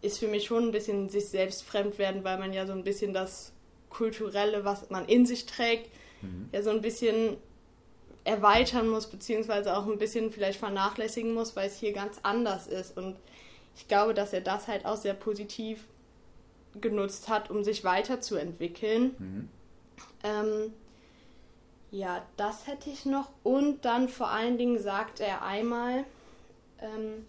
[0.00, 2.84] ist für mich schon ein bisschen sich selbst fremd werden, weil man ja so ein
[2.84, 3.52] bisschen das
[3.90, 5.90] Kulturelle, was man in sich trägt,
[6.22, 6.48] mhm.
[6.52, 7.36] ja so ein bisschen
[8.24, 12.96] erweitern muss, beziehungsweise auch ein bisschen vielleicht vernachlässigen muss, weil es hier ganz anders ist.
[12.96, 13.16] Und
[13.76, 15.84] ich glaube, dass er das halt auch sehr positiv
[16.80, 19.14] genutzt hat, um sich weiterzuentwickeln.
[19.18, 19.48] Mhm.
[20.22, 20.72] Ähm,
[21.90, 23.30] ja, das hätte ich noch.
[23.42, 26.04] Und dann vor allen Dingen sagt er einmal,
[26.80, 27.24] ähm,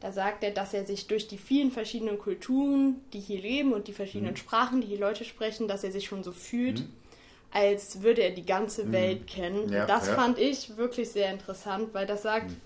[0.00, 3.88] da sagt er, dass er sich durch die vielen verschiedenen Kulturen, die hier leben und
[3.88, 4.38] die verschiedenen mhm.
[4.38, 6.92] Sprachen, die hier Leute sprechen, dass er sich schon so fühlt, mhm.
[7.50, 8.92] als würde er die ganze mhm.
[8.92, 9.72] Welt kennen.
[9.72, 10.14] Ja, das ja.
[10.14, 12.60] fand ich wirklich sehr interessant, weil das sagt mhm.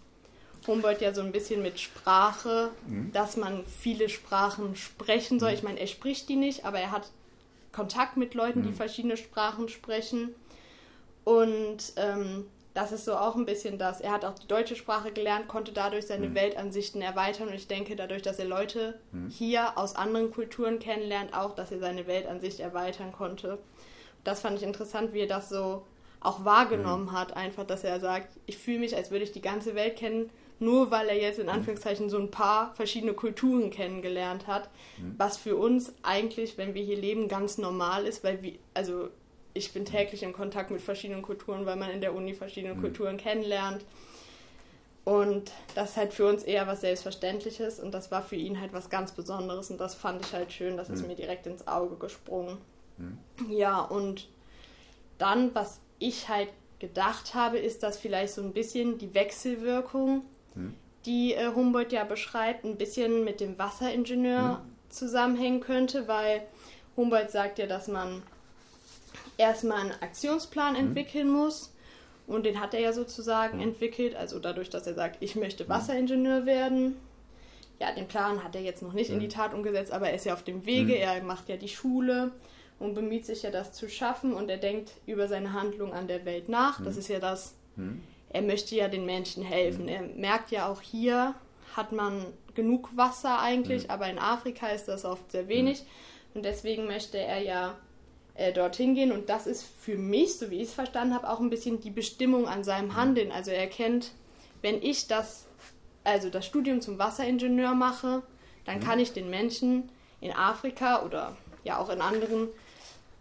[0.67, 3.13] Humboldt ja so ein bisschen mit Sprache, mhm.
[3.13, 5.51] dass man viele Sprachen sprechen soll.
[5.51, 5.57] Mhm.
[5.57, 7.11] Ich meine, er spricht die nicht, aber er hat
[7.73, 10.35] Kontakt mit Leuten, die verschiedene Sprachen sprechen.
[11.25, 14.01] Und ähm, das ist so auch ein bisschen das.
[14.01, 16.35] Er hat auch die deutsche Sprache gelernt, konnte dadurch seine mhm.
[16.35, 19.29] Weltansichten erweitern und ich denke, dadurch, dass er Leute mhm.
[19.29, 23.59] hier aus anderen Kulturen kennenlernt, auch, dass er seine Weltansicht erweitern konnte.
[24.25, 25.85] Das fand ich interessant, wie er das so
[26.21, 27.13] auch wahrgenommen mhm.
[27.13, 30.31] hat, einfach, dass er sagt, ich fühle mich, als würde ich die ganze Welt kennen,
[30.61, 31.53] nur weil er jetzt in mhm.
[31.53, 35.15] Anführungszeichen so ein paar verschiedene Kulturen kennengelernt hat, mhm.
[35.17, 39.09] was für uns eigentlich, wenn wir hier leben, ganz normal ist, weil wir, also
[39.55, 42.81] ich bin täglich in Kontakt mit verschiedenen Kulturen, weil man in der Uni verschiedene mhm.
[42.83, 43.85] Kulturen kennenlernt.
[45.05, 48.73] Und das ist halt für uns eher was Selbstverständliches und das war für ihn halt
[48.75, 50.95] was ganz Besonderes und das fand ich halt schön, das mhm.
[50.95, 52.59] ist mir direkt ins Auge gesprungen.
[52.99, 53.19] Mhm.
[53.49, 54.29] Ja, und
[55.17, 60.25] dann, was ich halt gedacht habe, ist, dass vielleicht so ein bisschen die Wechselwirkung,
[61.07, 64.91] die äh, Humboldt ja beschreibt, ein bisschen mit dem Wasseringenieur mhm.
[64.91, 66.43] zusammenhängen könnte, weil
[66.97, 68.23] Humboldt sagt ja, dass man
[69.39, 70.81] erstmal einen Aktionsplan mhm.
[70.81, 71.73] entwickeln muss.
[72.27, 73.65] Und den hat er ja sozusagen mhm.
[73.65, 75.69] entwickelt, also dadurch, dass er sagt, ich möchte mhm.
[75.71, 76.97] Wasseringenieur werden.
[77.81, 79.29] Ja, den Plan hat er jetzt noch nicht in die.
[79.29, 82.31] Tat umgesetzt, aber er ist ja auf dem Wege, er macht ja die Schule
[82.79, 86.27] und bemüht sich ja, das zu schaffen und er denkt über seine Handlung an der
[86.27, 86.85] Welt nach.
[86.85, 87.55] Das ist ja das,
[88.31, 89.89] er möchte ja den Menschen helfen.
[89.89, 91.35] Er merkt ja auch hier
[91.77, 95.85] hat man genug Wasser eigentlich, aber in Afrika ist das oft sehr wenig
[96.35, 97.77] und deswegen möchte er ja
[98.35, 99.13] äh, dorthin gehen.
[99.13, 101.91] Und das ist für mich, so wie ich es verstanden habe, auch ein bisschen die
[101.91, 102.97] Bestimmung an seinem mhm.
[102.97, 103.33] Handeln.
[103.33, 104.13] Also er erkennt,
[104.63, 105.47] wenn ich das,
[106.05, 108.23] also das Studium zum Wasseringenieur mache,
[108.65, 108.83] dann mhm.
[108.83, 109.91] kann ich den Menschen
[110.21, 112.49] in Afrika oder ja auch in anderen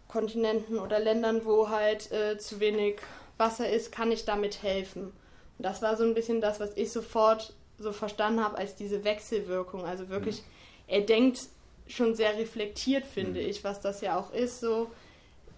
[0.07, 2.99] Kontinenten oder Ländern, wo halt äh, zu wenig
[3.39, 5.05] Wasser ist, kann ich damit helfen.
[5.05, 9.03] Und das war so ein bisschen das, was ich sofort so verstanden habe als diese
[9.03, 9.85] Wechselwirkung.
[9.85, 10.43] Also wirklich, mhm.
[10.87, 11.39] er denkt
[11.87, 13.47] schon sehr reflektiert, finde mhm.
[13.47, 14.59] ich, was das ja auch ist.
[14.59, 14.91] So,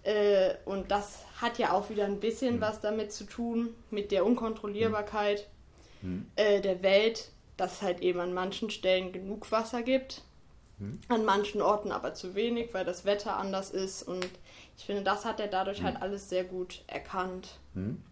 [0.04, 2.60] äh, und das hat ja auch wieder ein bisschen mhm.
[2.60, 5.46] was damit zu tun, mit der Unkontrollierbarkeit
[6.00, 6.26] mhm.
[6.36, 10.22] äh, der Welt, dass es halt eben an manchen Stellen genug Wasser gibt,
[10.78, 10.98] mhm.
[11.08, 14.02] an manchen Orten aber zu wenig, weil das Wetter anders ist.
[14.02, 14.28] Und
[14.76, 17.58] ich finde, das hat er dadurch halt alles sehr gut erkannt.
[17.74, 18.02] Mhm.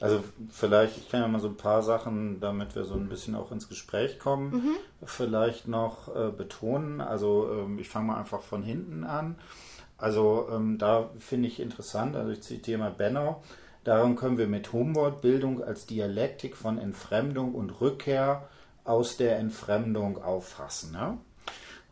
[0.00, 3.34] Also vielleicht, ich kann ja mal so ein paar Sachen, damit wir so ein bisschen
[3.34, 4.76] auch ins Gespräch kommen, mhm.
[5.04, 7.00] vielleicht noch äh, betonen.
[7.00, 9.36] Also ähm, ich fange mal einfach von hinten an.
[9.96, 13.40] Also ähm, da finde ich interessant, also ich zitiere mal Benner,
[13.82, 18.48] darum können wir mit Humboldt Bildung als Dialektik von Entfremdung und Rückkehr
[18.84, 20.92] aus der Entfremdung auffassen.
[20.92, 21.18] Ne?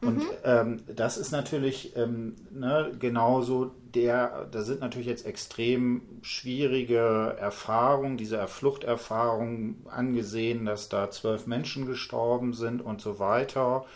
[0.02, 0.30] Und mhm.
[0.44, 8.18] ähm, das ist natürlich ähm, ne, genauso der, da sind natürlich jetzt extrem schwierige Erfahrungen,
[8.18, 13.86] diese Fluchterfahrungen angesehen, dass da zwölf Menschen gestorben sind und so weiter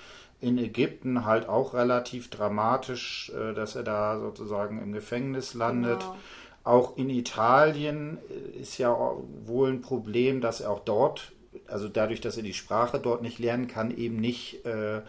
[0.41, 6.01] in Ägypten halt auch relativ dramatisch, äh, dass er da sozusagen im Gefängnis landet.
[6.01, 6.17] Genau.
[6.65, 8.97] Auch in Italien äh, ist ja
[9.45, 11.33] wohl ein Problem, dass er auch dort,
[11.67, 15.03] also dadurch, dass er die Sprache dort nicht lernen kann, eben nicht äh, äh,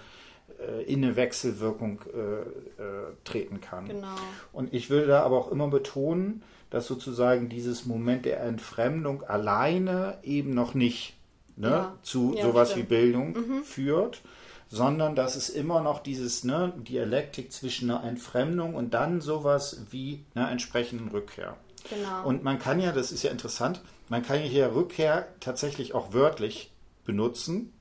[0.84, 3.88] in eine Wechselwirkung äh, äh, treten kann.
[3.88, 4.16] Genau.
[4.54, 10.18] Und ich will da aber auch immer betonen, dass sozusagen dieses Moment der Entfremdung alleine
[10.24, 11.16] eben noch nicht
[11.58, 11.98] ne, Ja.
[12.02, 12.90] zu Ja, sowas stimmt.
[12.90, 14.22] wie Bildung führt,
[14.70, 20.24] sondern dass es immer noch dieses ne, Dialektik zwischen einer Entfremdung und dann sowas wie
[20.34, 21.58] einer entsprechenden Rückkehr.
[21.90, 22.26] Genau.
[22.26, 26.14] Und man kann ja, das ist ja interessant, man kann ja hier Rückkehr tatsächlich auch
[26.14, 26.72] wörtlich
[27.06, 27.74] benutzen.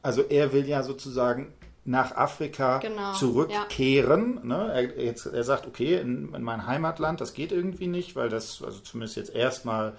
[0.00, 1.52] Also er will ja sozusagen
[1.84, 4.46] nach Afrika Genau, zurückkehren.
[4.46, 4.70] Ne?
[4.72, 8.62] Er, jetzt, er sagt, okay, in, in mein Heimatland, das geht irgendwie nicht, weil das,
[8.62, 9.94] also zumindest jetzt erstmal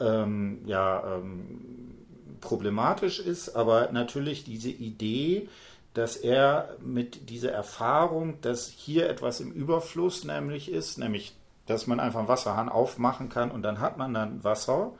[0.00, 1.96] ähm, ja, ähm,
[2.40, 5.48] problematisch ist, aber natürlich diese Idee,
[5.94, 11.34] dass er mit dieser Erfahrung, dass hier etwas im Überfluss nämlich ist, nämlich
[11.66, 14.92] dass man einfach einen Wasserhahn aufmachen kann und dann hat man dann Wasser,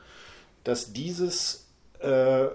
[0.64, 1.66] dass dieses,
[2.00, 2.48] äh,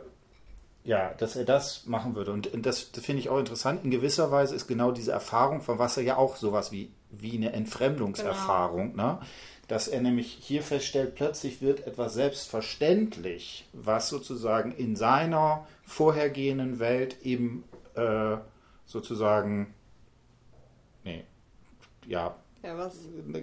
[0.84, 2.32] ja, dass er das machen würde.
[2.32, 3.84] Und das, das finde ich auch interessant.
[3.84, 7.54] In gewisser Weise ist genau diese Erfahrung von Wasser ja auch sowas wie, wie eine
[7.54, 8.96] Entfremdungserfahrung.
[8.96, 9.19] Ne?
[9.69, 17.17] Dass er nämlich hier feststellt, plötzlich wird etwas selbstverständlich, was sozusagen in seiner vorhergehenden Welt
[17.24, 17.63] eben
[17.96, 18.36] äh,
[18.86, 19.74] sozusagen,
[21.06, 21.24] nee,
[22.06, 22.93] ja, ja, was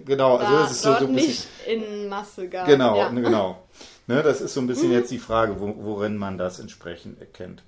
[0.05, 1.29] genau, also da das ist so, so ein bisschen.
[1.29, 2.67] nicht in Masse gab.
[2.67, 3.11] Genau, ja.
[3.11, 3.63] ne, genau.
[4.07, 7.63] Ne, das ist so ein bisschen jetzt die Frage, wo, worin man das entsprechend erkennt.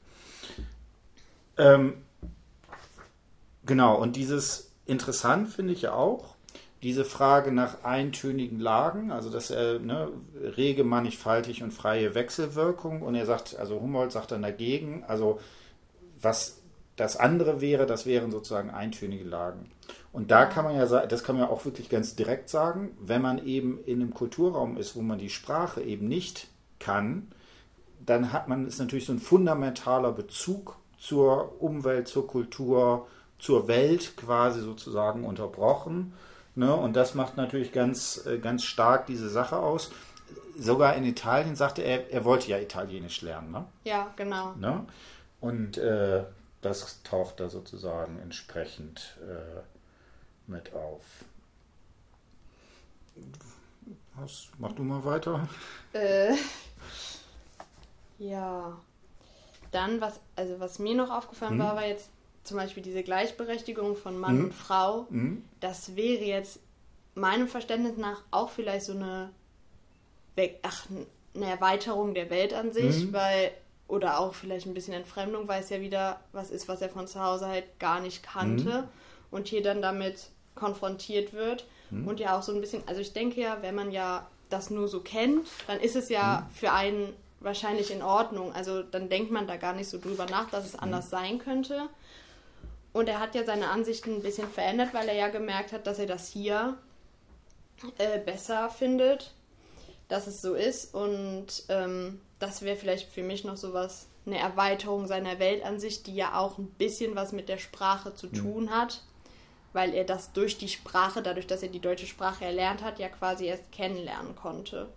[1.57, 1.93] Ähm,
[3.65, 6.35] genau, und dieses interessant finde ich ja auch,
[6.81, 10.09] diese Frage nach eintönigen Lagen, also dass er ne,
[10.57, 15.39] rege, mannigfaltig und freie Wechselwirkung und er sagt, also Humboldt sagt dann dagegen, also
[16.19, 16.57] was
[16.97, 19.71] das andere wäre, das wären sozusagen eintönige Lagen.
[20.13, 22.95] Und da kann man ja sagen, das kann man ja auch wirklich ganz direkt sagen,
[23.01, 26.47] wenn man eben in einem Kulturraum ist, wo man die Sprache eben nicht
[26.79, 27.31] kann,
[28.05, 33.07] dann hat man ist natürlich so ein fundamentaler Bezug zur Umwelt, zur Kultur,
[33.39, 36.13] zur Welt quasi sozusagen unterbrochen.
[36.53, 36.73] Ne?
[36.73, 39.91] Und das macht natürlich ganz, äh, ganz stark diese Sache aus.
[40.55, 43.51] Sogar in Italien sagte er, er wollte ja Italienisch lernen.
[43.51, 43.65] Ne?
[43.83, 44.53] ja, genau.
[44.59, 44.85] Ne?
[45.41, 46.23] Und äh,
[46.61, 49.61] das taucht da sozusagen entsprechend äh,
[50.47, 51.01] mit auf.
[54.15, 55.47] Was, mach du mal weiter.
[55.93, 56.35] Äh,
[58.19, 58.77] ja.
[59.71, 61.59] Dann, was, also was mir noch aufgefallen Mhm.
[61.59, 62.09] war, war jetzt
[62.43, 64.43] zum Beispiel diese Gleichberechtigung von Mann Mhm.
[64.45, 65.07] und Frau.
[65.09, 65.43] Mhm.
[65.59, 66.59] Das wäre jetzt
[67.15, 69.31] meinem Verständnis nach auch vielleicht so eine,
[70.35, 70.87] We- ach,
[71.35, 73.13] eine Erweiterung der Welt an sich, Mhm.
[73.13, 73.51] weil,
[73.87, 77.07] oder auch vielleicht ein bisschen Entfremdung, weil es ja wieder was ist, was er von
[77.07, 78.87] zu Hause halt gar nicht kannte
[79.33, 81.65] und hier dann damit konfrontiert wird.
[82.07, 84.87] Und ja auch so ein bisschen, also ich denke ja, wenn man ja das nur
[84.87, 88.53] so kennt, dann ist es ja für einen wahrscheinlich in Ordnung.
[88.53, 91.89] Also dann denkt man da gar nicht so drüber nach, dass es anders sein könnte.
[92.93, 95.99] Und er hat ja seine Ansichten ein bisschen verändert, weil er ja gemerkt hat, dass
[95.99, 96.77] er das hier
[97.97, 99.33] äh, besser findet,
[100.07, 100.93] dass es so ist.
[100.93, 106.39] Und ähm, das wäre vielleicht für mich noch sowas, eine Erweiterung seiner Weltansicht, die ja
[106.39, 109.01] auch ein bisschen was mit der Sprache zu tun hat,
[109.73, 113.09] weil er das durch die Sprache, dadurch, dass er die deutsche Sprache erlernt hat, ja
[113.09, 114.87] quasi erst kennenlernen konnte.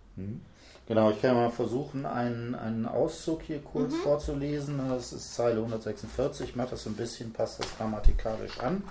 [0.87, 3.97] Genau, ich kann mal versuchen, einen, einen Auszug hier kurz Mhm.
[4.03, 4.79] vorzulesen.
[4.89, 8.83] Das ist Zeile 146, ich mache das so ein bisschen, passt das grammatikalisch an.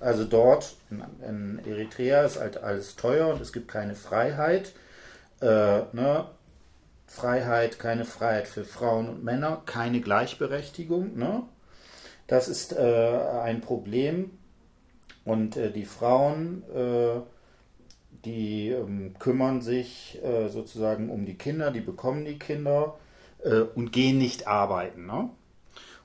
[0.00, 4.72] Also dort in, in Eritrea ist halt alles teuer und es gibt keine Freiheit.
[5.40, 5.46] Äh,
[5.92, 6.24] ne?
[7.06, 11.18] Freiheit, keine Freiheit für Frauen und Männer, keine Gleichberechtigung.
[11.18, 11.42] Ne?
[12.26, 12.78] Das ist äh,
[13.42, 14.30] ein Problem.
[15.24, 17.20] Und äh, die Frauen, äh,
[18.24, 22.96] die ähm, kümmern sich äh, sozusagen um die Kinder, die bekommen die Kinder
[23.42, 25.06] äh, und gehen nicht arbeiten.
[25.06, 25.30] Ne?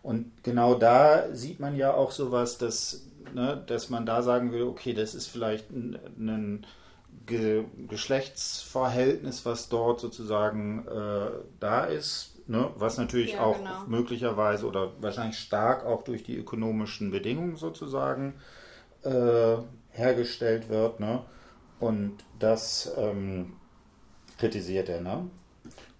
[0.03, 4.63] Und genau da sieht man ja auch sowas, dass, ne, dass man da sagen will,
[4.63, 6.65] okay, das ist vielleicht ein, ein
[7.25, 12.69] Ge Geschlechtsverhältnis, was dort sozusagen äh, da ist, ne?
[12.77, 13.83] was natürlich Ja, auch genau.
[13.87, 18.35] möglicherweise oder wahrscheinlich stark auch durch die ökonomischen Bedingungen sozusagen
[19.07, 19.57] äh,
[19.91, 20.99] hergestellt wird.
[20.99, 21.21] Ne?
[21.79, 23.53] Und das ähm,
[24.37, 25.01] kritisiert er.
[25.01, 25.29] Ne?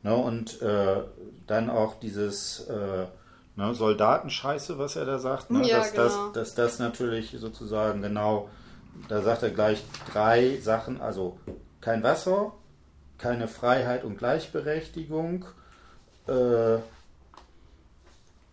[0.03, 0.15] Ne?
[0.15, 1.03] Und äh,
[1.47, 3.05] dann auch dieses äh,
[3.55, 5.67] ne, Soldatenscheiße, was er da sagt, ne?
[5.67, 6.03] Ja, dass, genau.
[6.03, 8.49] das, dass das natürlich sozusagen genau,
[9.09, 11.37] da sagt er gleich drei Sachen, also
[11.81, 12.53] kein Wasser,
[13.17, 15.45] keine Freiheit und Gleichberechtigung,
[16.27, 16.77] äh,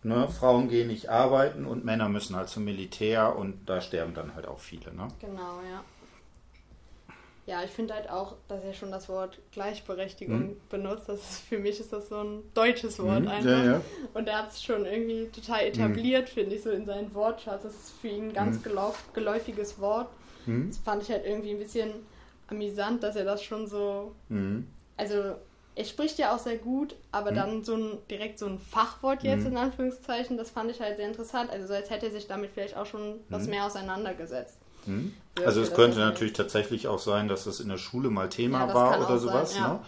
[0.05, 4.35] ne, Frauen gehen nicht arbeiten und Männer müssen halt zum Militär und da sterben dann
[4.35, 4.95] halt auch viele.
[4.95, 5.09] Ne?
[5.21, 5.83] Genau, ja.
[7.47, 10.57] Ja, ich finde halt auch, dass er schon das Wort Gleichberechtigung mhm.
[10.71, 11.09] benutzt.
[11.09, 13.29] Das ist, für mich ist das so ein deutsches Wort mhm.
[13.29, 13.51] einfach.
[13.51, 13.81] Ja, ja.
[14.15, 16.33] Und er hat es schon irgendwie total etabliert, mhm.
[16.33, 17.65] finde ich, so in seinen Wortschatz.
[17.65, 18.93] Das ist für ihn ein ganz mhm.
[19.13, 20.09] geläufiges Wort.
[20.47, 20.69] Mhm.
[20.71, 21.91] Das fand ich halt irgendwie ein bisschen
[22.49, 24.15] amüsant, dass er das schon so.
[24.31, 24.67] Mhm.
[24.97, 25.35] Also,
[25.77, 29.45] er spricht ja auch sehr gut, aber dann so ein direkt so ein Fachwort jetzt
[29.45, 31.51] in Anführungszeichen, das fand ich halt sehr interessant.
[31.51, 34.59] Also, so als hätte er sich damit vielleicht auch schon was mehr auseinandergesetzt.
[34.87, 35.15] Hm?
[35.45, 38.75] Also es könnte natürlich tatsächlich auch sein, dass das in der Schule mal Thema ja,
[38.75, 39.69] war oder sowas, sein, ja.
[39.75, 39.81] ne?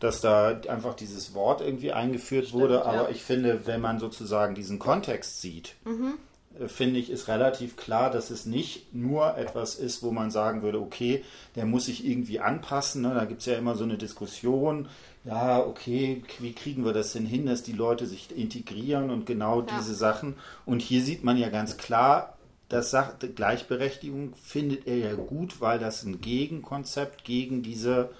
[0.00, 2.84] dass da einfach dieses Wort irgendwie eingeführt Stimmt, wurde.
[2.86, 3.08] Aber ja.
[3.10, 6.14] ich finde, wenn man sozusagen diesen Kontext sieht, mhm.
[6.58, 10.62] Äh, finde ich, ist relativ klar, dass es nicht nur etwas ist, wo man sagen
[10.62, 11.24] würde, okay,
[11.56, 13.02] der muss sich irgendwie anpassen.
[13.02, 13.14] Ne?
[13.14, 14.88] Da gibt es ja immer so eine Diskussion,
[15.24, 19.62] ja, okay, wie kriegen wir das denn hin, dass die Leute sich integrieren und genau
[19.62, 20.36] diese Sachen.
[20.66, 22.36] Und hier sieht man ja ganz klar,
[22.68, 28.10] das sagt, Gleichberechtigung findet er ja gut, weil das ein Gegenkonzept gegen diese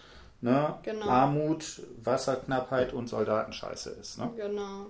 [0.40, 1.07] ne, genau.
[1.07, 4.18] Armut, Wasserknappheit und Soldatenscheiße ist.
[4.18, 4.31] Ne?
[4.37, 4.87] Genau.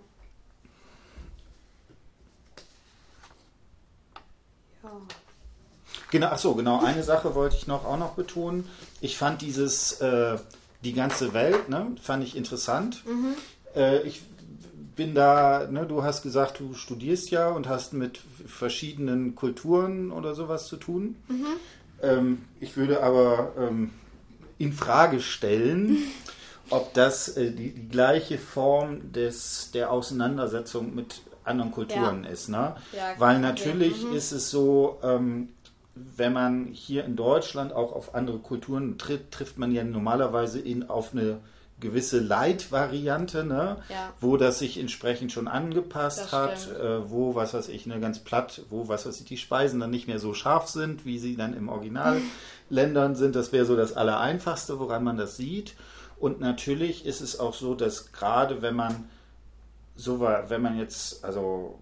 [6.11, 6.83] Genau, ach so, genau.
[6.83, 8.69] Eine Sache wollte ich noch auch noch betonen.
[9.01, 10.39] Ich fand dieses äh,
[10.83, 13.03] die ganze Welt, ne, fand ich interessant.
[13.07, 13.35] Mhm.
[13.75, 14.23] Äh, ich
[14.97, 20.35] bin da, ne, du hast gesagt, du studierst ja und hast mit verschiedenen Kulturen oder
[20.35, 21.17] sowas zu tun.
[21.29, 21.47] Mhm.
[22.03, 23.91] Ähm, ich würde aber ähm,
[24.59, 25.99] in Frage stellen,
[26.71, 32.31] ob das äh, die, die, gleiche Form des, der Auseinandersetzung mit anderen Kulturen ja.
[32.31, 32.49] ist.
[32.49, 32.77] Ne?
[32.93, 34.11] Ja, Weil natürlich okay.
[34.11, 34.17] mhm.
[34.17, 35.51] ist es so, ähm,
[35.95, 40.89] wenn man hier in Deutschland auch auf andere Kulturen tritt, trifft man ja normalerweise in,
[40.89, 41.41] auf eine
[41.81, 43.77] gewisse Light-Variante, ne?
[43.89, 44.13] Ja.
[44.21, 48.63] wo das sich entsprechend schon angepasst hat, äh, wo, was weiß ich, ne, ganz platt,
[48.71, 51.53] wo, was weiß ich, die Speisen dann nicht mehr so scharf sind, wie sie dann
[51.53, 53.37] im Originalländern sind.
[53.37, 55.75] Das wäre so das Allereinfachste, woran man das sieht.
[56.19, 59.05] Und natürlich ist es auch so, dass gerade wenn man
[59.97, 61.79] so war, wenn man jetzt, also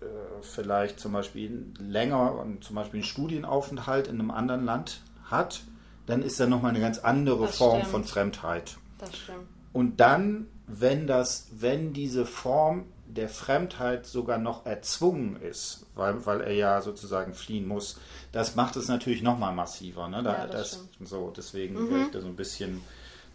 [0.00, 0.04] äh,
[0.42, 5.62] vielleicht zum Beispiel länger und zum Beispiel einen Studienaufenthalt in einem anderen Land hat,
[6.06, 7.90] dann ist da nochmal eine ganz andere das Form stimmt.
[7.90, 8.76] von Fremdheit.
[8.98, 9.48] Das stimmt.
[9.72, 16.40] Und dann, wenn das, wenn diese Form der Fremdheit sogar noch erzwungen ist, weil, weil
[16.40, 17.98] er ja sozusagen fliehen muss,
[18.32, 20.08] das macht es natürlich nochmal massiver.
[20.08, 20.22] Ne?
[20.22, 21.90] Da, ja, das, das so, deswegen mhm.
[21.90, 22.82] wäre ich da so ein bisschen.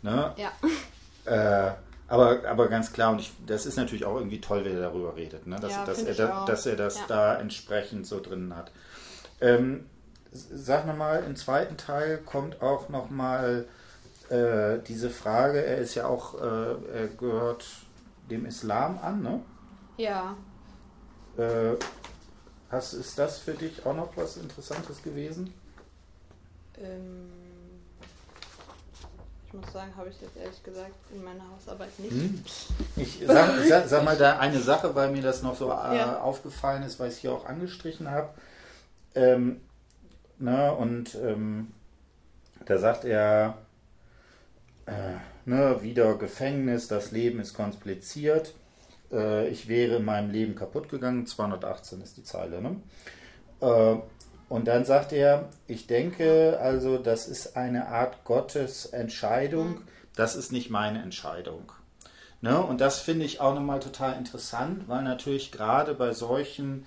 [0.01, 0.33] Ne?
[0.37, 0.51] Ja.
[1.25, 1.73] Äh,
[2.11, 5.15] aber, aber ganz klar, und ich, das ist natürlich auch irgendwie toll, wenn er darüber
[5.15, 5.57] redet, ne?
[5.59, 7.05] dass, ja, dass, er, da, dass er das ja.
[7.07, 8.71] da entsprechend so drin hat.
[9.39, 9.85] Ähm,
[10.31, 13.65] sag nochmal, im zweiten Teil kommt auch nochmal
[14.29, 17.65] äh, diese Frage, er ist ja auch, äh, er gehört
[18.29, 19.41] dem Islam an, ne?
[19.97, 20.35] Ja.
[21.37, 21.75] Äh,
[22.69, 25.53] hast, ist das für dich auch noch was Interessantes gewesen?
[26.77, 27.40] Ähm,
[29.51, 32.11] ich muss sagen, habe ich jetzt ehrlich gesagt in meiner Hausarbeit nicht.
[32.11, 32.43] Hm.
[32.95, 36.21] Ich sag, sag, sag, mal da eine Sache, weil mir das noch so äh, ja.
[36.21, 38.29] aufgefallen ist, weil ich es hier auch angestrichen habe.
[39.13, 39.59] Ähm,
[40.39, 41.73] na, und ähm,
[42.65, 43.57] da sagt er,
[44.85, 48.53] äh, ne, wieder Gefängnis, das Leben ist kompliziert.
[49.11, 51.27] Äh, ich wäre in meinem Leben kaputt gegangen.
[51.27, 52.61] 218 ist die Zeile.
[52.61, 52.77] Ne?
[54.51, 59.79] Und dann sagt er, ich denke also, das ist eine Art Gottes Entscheidung.
[60.13, 61.71] Das ist nicht meine Entscheidung.
[62.41, 62.61] Ne?
[62.61, 66.85] Und das finde ich auch nochmal total interessant, weil natürlich gerade bei solchen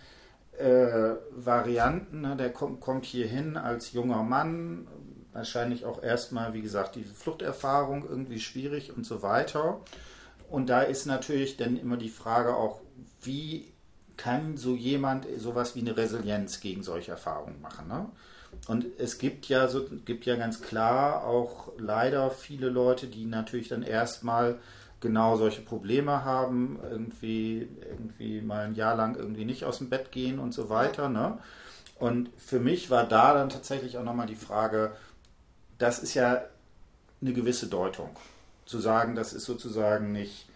[0.58, 4.86] äh, Varianten, ne, der kommt, kommt hier hin als junger Mann,
[5.32, 9.80] wahrscheinlich auch erstmal, wie gesagt, diese Fluchterfahrung irgendwie schwierig und so weiter.
[10.50, 12.82] Und da ist natürlich dann immer die Frage auch,
[13.22, 13.73] wie
[14.16, 17.88] kann so jemand sowas wie eine Resilienz gegen solche Erfahrungen machen?
[17.88, 18.06] Ne?
[18.68, 23.68] Und es gibt ja so, gibt ja ganz klar auch leider viele Leute, die natürlich
[23.68, 24.58] dann erstmal
[25.00, 30.12] genau solche Probleme haben, irgendwie, irgendwie mal ein Jahr lang irgendwie nicht aus dem Bett
[30.12, 31.08] gehen und so weiter.
[31.08, 31.38] Ne?
[31.98, 34.92] Und für mich war da dann tatsächlich auch nochmal die Frage,
[35.78, 36.42] das ist ja
[37.20, 38.10] eine gewisse Deutung.
[38.64, 40.48] Zu sagen, das ist sozusagen nicht,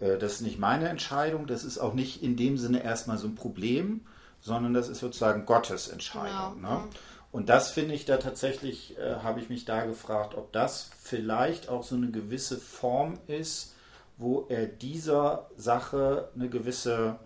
[0.00, 3.34] das ist nicht meine Entscheidung, das ist auch nicht in dem Sinne erstmal so ein
[3.34, 4.00] Problem,
[4.40, 6.56] sondern das ist sozusagen Gottes Entscheidung.
[6.56, 6.78] Genau.
[6.80, 6.84] Ne?
[7.32, 11.68] Und das finde ich da tatsächlich, äh, habe ich mich da gefragt, ob das vielleicht
[11.68, 13.74] auch so eine gewisse Form ist,
[14.18, 17.18] wo er dieser Sache eine gewisse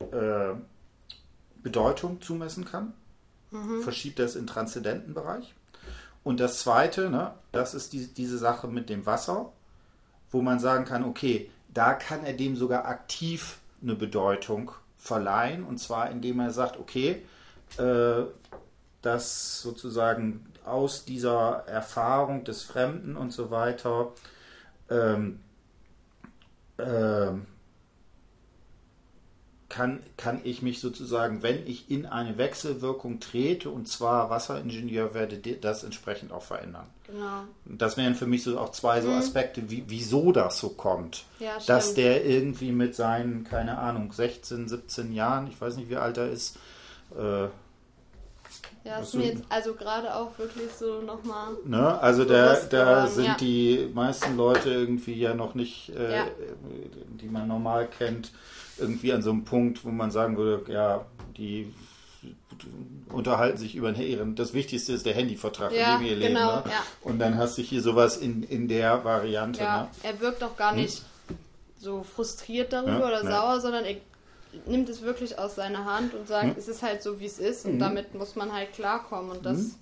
[0.00, 0.54] äh,
[1.62, 2.94] Bedeutung zumessen kann.
[3.50, 3.82] Mhm.
[3.82, 5.54] Verschiebt das in transzendenten Bereich.
[6.24, 9.52] Und das Zweite, ne, das ist die, diese Sache mit dem Wasser,
[10.30, 15.64] wo man sagen kann, okay, da kann er dem sogar aktiv eine Bedeutung verleihen.
[15.64, 17.22] Und zwar indem er sagt, okay,
[17.78, 18.22] äh,
[19.02, 24.12] dass sozusagen aus dieser Erfahrung des Fremden und so weiter
[24.90, 25.40] ähm,
[26.78, 27.46] ähm,
[29.72, 35.38] kann, kann ich mich sozusagen, wenn ich in eine Wechselwirkung trete und zwar Wasseringenieur werde,
[35.38, 36.86] das entsprechend auch verändern.
[37.06, 37.44] Genau.
[37.64, 39.16] Das wären für mich so auch zwei so mhm.
[39.16, 41.24] Aspekte, wie, wieso das so kommt.
[41.38, 45.96] Ja, Dass der irgendwie mit seinen, keine Ahnung, 16, 17 Jahren, ich weiß nicht, wie
[45.96, 46.58] alt er ist,
[47.18, 47.48] äh,
[48.84, 51.52] ja, ist mir jetzt also gerade auch wirklich so nochmal.
[51.64, 51.98] Ne?
[52.00, 53.36] Also da, da sind ja.
[53.36, 56.24] die meisten Leute irgendwie ja noch nicht, äh, ja.
[57.08, 58.32] die man normal kennt,
[58.82, 61.06] irgendwie an so einem Punkt, wo man sagen würde, ja,
[61.36, 61.72] die
[63.08, 66.68] unterhalten sich über ihren, das Wichtigste ist der Handyvertrag, ja, in dem ihr genau, leben.
[66.68, 66.72] Ne?
[66.72, 66.82] Ja.
[67.02, 69.60] Und dann hast du hier sowas in, in der Variante.
[69.60, 69.88] Ja, ne?
[70.02, 71.36] er wirkt auch gar nicht hm?
[71.78, 73.30] so frustriert darüber ja, oder ne.
[73.30, 73.96] sauer, sondern er
[74.66, 76.54] nimmt es wirklich aus seiner Hand und sagt, hm?
[76.56, 77.78] es ist halt so, wie es ist und mhm.
[77.80, 79.58] damit muss man halt klarkommen und das...
[79.58, 79.74] Mhm.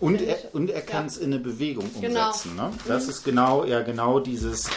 [0.00, 2.26] Und er, und er kann es in eine Bewegung genau.
[2.26, 2.52] umsetzen.
[2.56, 2.70] Genau.
[2.70, 2.74] Ne?
[2.88, 3.10] Das mhm.
[3.10, 4.68] ist genau, ja genau dieses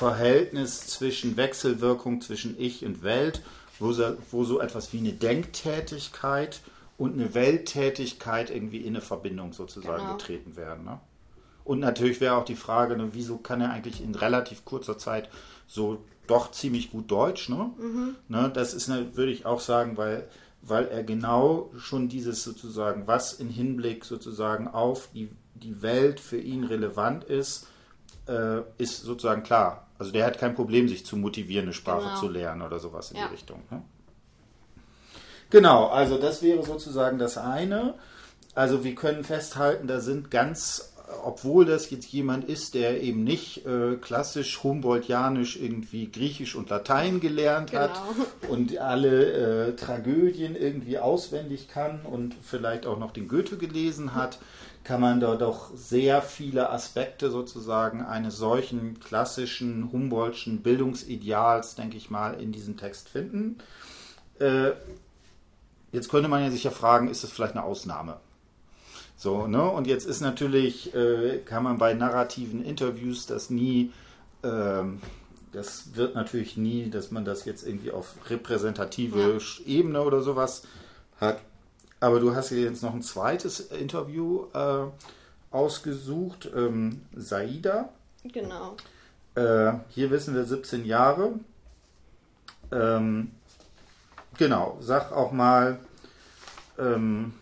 [0.00, 3.42] Verhältnis zwischen Wechselwirkung zwischen Ich und Welt,
[3.78, 6.62] wo so, wo so etwas wie eine Denktätigkeit
[6.96, 10.16] und eine Welttätigkeit irgendwie in eine Verbindung sozusagen genau.
[10.16, 10.86] getreten werden.
[10.86, 11.00] Ne?
[11.64, 15.28] Und natürlich wäre auch die Frage, ne, wieso kann er eigentlich in relativ kurzer Zeit
[15.66, 17.50] so doch ziemlich gut Deutsch?
[17.50, 17.70] Ne?
[17.78, 18.16] Mhm.
[18.28, 20.26] Ne, das ist, ne, würde ich auch sagen, weil,
[20.62, 26.38] weil er genau schon dieses sozusagen, was im Hinblick sozusagen auf die, die Welt für
[26.38, 27.66] ihn relevant ist,
[28.26, 29.86] äh, ist sozusagen klar.
[30.00, 32.18] Also der hat kein Problem, sich zu motivieren, eine Sprache genau.
[32.18, 33.26] zu lernen oder sowas in ja.
[33.26, 33.62] die Richtung.
[33.70, 33.82] Ne?
[35.50, 37.96] Genau, also das wäre sozusagen das eine.
[38.54, 40.94] Also wir können festhalten, da sind ganz,
[41.24, 47.20] obwohl das jetzt jemand ist, der eben nicht äh, klassisch Humboldtianisch irgendwie Griechisch und Latein
[47.20, 47.82] gelernt genau.
[47.82, 48.00] hat
[48.48, 54.38] und alle äh, Tragödien irgendwie auswendig kann und vielleicht auch noch den Goethe gelesen hat,
[54.84, 62.10] kann man da doch sehr viele Aspekte sozusagen eines solchen klassischen Humboldtschen Bildungsideals, denke ich
[62.10, 63.58] mal, in diesem Text finden.
[64.38, 64.70] Äh,
[65.92, 68.20] jetzt könnte man ja sich ja fragen, ist das vielleicht eine Ausnahme?
[69.20, 69.70] So, ne?
[69.70, 73.92] Und jetzt ist natürlich, äh, kann man bei narrativen Interviews das nie,
[74.42, 74.98] ähm,
[75.52, 79.66] das wird natürlich nie, dass man das jetzt irgendwie auf repräsentative ja.
[79.66, 80.62] Ebene oder sowas
[81.20, 81.42] hat.
[82.00, 84.86] Aber du hast hier jetzt noch ein zweites Interview äh,
[85.50, 86.50] ausgesucht.
[86.56, 87.90] Ähm, Saida.
[88.24, 88.74] Genau.
[89.34, 91.34] Äh, hier wissen wir 17 Jahre.
[92.72, 93.32] Ähm,
[94.38, 95.78] genau, sag auch mal,
[96.78, 97.34] ähm,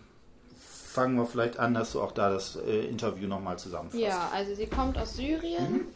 [0.99, 4.03] fangen wir vielleicht an, dass du auch da das äh, Interview nochmal zusammenfasst.
[4.03, 5.73] Ja, also sie kommt aus Syrien.
[5.73, 5.89] Mhm.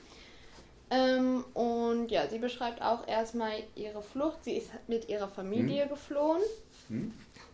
[0.90, 4.44] Ähm, und ja, sie beschreibt auch erstmal ihre Flucht.
[4.44, 5.88] Sie ist mit ihrer Familie mhm.
[5.90, 6.42] geflohen.
[6.88, 7.12] Mhm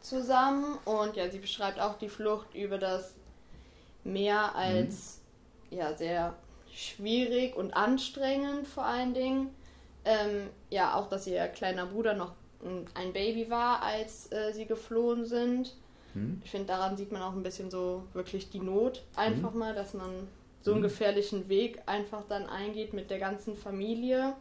[0.08, 3.14] zusammen und ja, sie beschreibt auch die Flucht über das
[4.04, 5.20] Meer als
[5.70, 5.78] mhm.
[5.78, 6.34] ja sehr
[6.72, 9.54] schwierig und anstrengend vor allen Dingen.
[10.04, 12.32] Ähm, ja, auch, dass ihr kleiner Bruder noch
[12.94, 15.76] ein Baby war, als äh, sie geflohen sind.
[16.14, 16.40] Mhm.
[16.44, 19.58] Ich finde, daran sieht man auch ein bisschen so wirklich die Not einfach mhm.
[19.58, 20.10] mal, dass man
[20.62, 20.84] so einen mhm.
[20.84, 24.34] gefährlichen Weg einfach dann eingeht mit der ganzen Familie.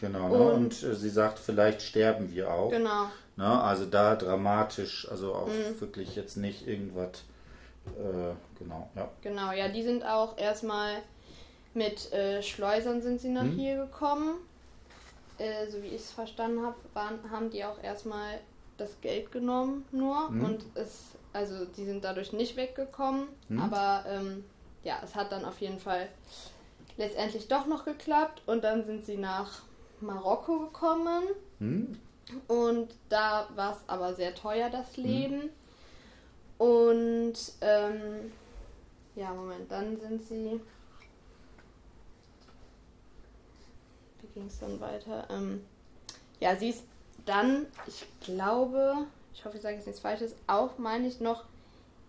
[0.00, 0.34] Genau, ne?
[0.34, 2.70] und, und äh, sie sagt, vielleicht sterben wir auch.
[2.70, 3.06] Genau.
[3.36, 3.62] Ne?
[3.62, 5.80] Also da dramatisch, also auch mhm.
[5.80, 7.22] wirklich jetzt nicht irgendwas.
[7.86, 9.08] Äh, genau, ja.
[9.22, 10.96] Genau, ja, die sind auch erstmal
[11.74, 13.56] mit äh, Schleusern sind sie nach mhm.
[13.56, 14.34] hier gekommen.
[15.38, 16.76] Äh, so wie ich es verstanden habe,
[17.30, 18.38] haben die auch erstmal
[18.76, 20.44] das Geld genommen nur mhm.
[20.44, 23.60] und es, also die sind dadurch nicht weggekommen, mhm.
[23.60, 24.44] aber ähm,
[24.84, 26.08] ja, es hat dann auf jeden Fall
[26.96, 29.62] letztendlich doch noch geklappt und dann sind sie nach
[30.00, 31.24] Marokko gekommen.
[31.58, 31.98] Mhm.
[32.48, 35.04] Und da war es aber sehr teuer, das hm.
[35.04, 35.36] Leben.
[35.36, 35.50] Mhm.
[36.58, 38.32] Und ähm,
[39.16, 40.60] ja, Moment, dann sind sie.
[44.20, 45.26] Wie ging es dann weiter?
[45.30, 45.64] Ähm,
[46.40, 46.84] ja, sie ist
[47.24, 51.44] dann, ich glaube, ich hoffe, ich sage jetzt nichts Falsches, auch meine ich noch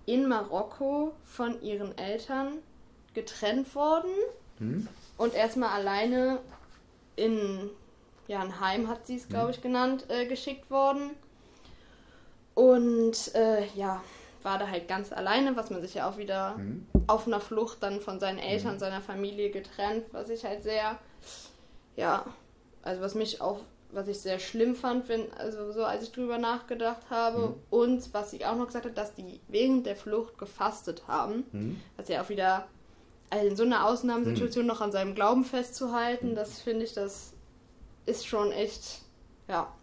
[0.05, 2.57] in Marokko von ihren Eltern
[3.13, 4.11] getrennt worden
[4.59, 4.87] mhm.
[5.17, 6.39] und erstmal alleine
[7.15, 7.69] in
[8.27, 11.11] ja, ein Heim hat sie es, glaube ich, genannt, äh, geschickt worden.
[12.55, 14.01] Und äh, ja,
[14.43, 16.85] war da halt ganz alleine, was man sich ja auch wieder mhm.
[17.07, 18.79] auf einer Flucht dann von seinen Eltern, mhm.
[18.79, 20.97] seiner Familie getrennt, was ich halt sehr,
[21.95, 22.25] ja,
[22.81, 23.59] also was mich auch,
[23.93, 27.49] was ich sehr schlimm fand, wenn, also so als ich drüber nachgedacht habe.
[27.49, 27.53] Mhm.
[27.69, 31.79] Und was sie auch noch gesagt hat, dass die während der Flucht gefastet haben, mhm.
[31.97, 32.67] was ja auch wieder
[33.29, 34.67] also in so einer Ausnahmesituation mhm.
[34.67, 36.35] noch an seinem Glauben festzuhalten, mhm.
[36.35, 37.33] das finde ich, das
[38.05, 39.01] ist schon echt,
[39.47, 39.73] ja,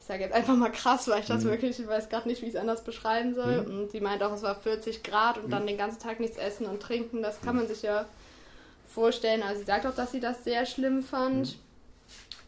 [0.00, 1.50] ich sage jetzt einfach mal krass, weil ich das mhm.
[1.50, 3.62] wirklich, ich weiß gerade nicht, wie ich es anders beschreiben soll.
[3.62, 3.82] Mhm.
[3.82, 6.66] Und sie meint auch, es war 40 Grad und dann den ganzen Tag nichts essen
[6.66, 7.22] und trinken.
[7.22, 8.06] Das kann man sich ja
[8.88, 9.44] vorstellen.
[9.44, 11.56] Also sie sagt auch, dass sie das sehr schlimm fand.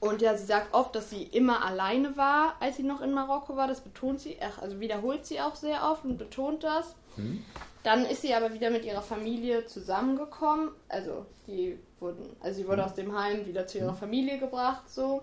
[0.04, 3.56] Und ja, sie sagt oft, dass sie immer alleine war, als sie noch in Marokko
[3.56, 3.68] war.
[3.68, 6.94] Das betont sie, also wiederholt sie auch sehr oft und betont das.
[7.16, 7.42] Mhm.
[7.84, 10.68] Dann ist sie aber wieder mit ihrer Familie zusammengekommen.
[10.90, 12.88] Also die wurden, also sie wurde mhm.
[12.88, 13.96] aus dem Heim wieder zu ihrer mhm.
[13.96, 15.22] Familie gebracht, so.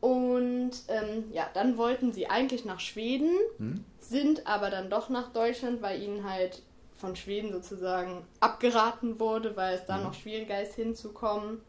[0.00, 3.84] Und ähm, ja, dann wollten sie eigentlich nach Schweden, hm?
[4.00, 6.62] sind aber dann doch nach Deutschland, weil ihnen halt
[6.96, 10.04] von Schweden sozusagen abgeraten wurde, weil es da hm.
[10.04, 11.60] noch schwieriger ist hinzukommen.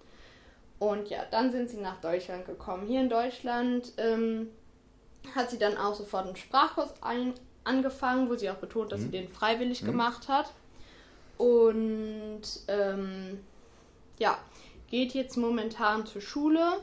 [0.82, 2.88] Und ja, dann sind sie nach Deutschland gekommen.
[2.88, 4.49] Hier in Deutschland ähm,
[5.36, 9.05] hat sie dann auch sofort einen Sprachkurs ein, angefangen, wo sie auch betont, dass hm.
[9.05, 9.88] sie den freiwillig hm.
[9.88, 10.51] gemacht hat.
[11.38, 13.39] Und ähm,
[14.19, 14.38] ja,
[14.89, 16.79] geht jetzt momentan zur Schule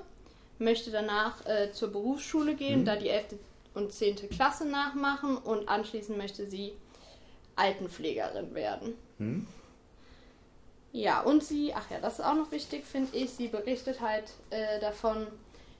[0.59, 2.85] möchte danach äh, zur Berufsschule gehen, mhm.
[2.85, 3.37] da die 11.
[3.75, 4.29] und 10.
[4.31, 6.73] Klasse nachmachen und anschließend möchte sie
[7.57, 8.95] Altenpflegerin werden.
[10.93, 14.33] Ja, und sie, ach ja, das ist auch noch wichtig, finde ich, sie berichtet halt
[14.51, 15.27] äh, davon,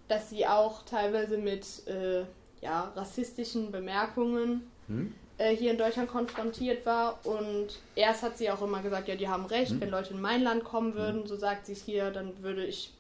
[0.07, 2.25] dass sie auch teilweise mit äh,
[2.61, 5.15] ja, rassistischen Bemerkungen mhm.
[5.39, 7.25] hier in Deutschland konfrontiert war.
[7.25, 9.81] Und erst hat sie auch immer gesagt, ja, die haben recht, hm?
[9.81, 11.27] wenn Leute in mein Land kommen würden, hm?
[11.27, 12.93] so sagt sie es hier, dann würde ich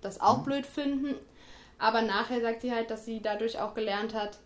[0.00, 0.44] das auch mhm.
[0.44, 1.14] blöd finden.
[1.78, 4.38] Aber nachher sagt sie halt, dass sie dadurch auch gelernt hat,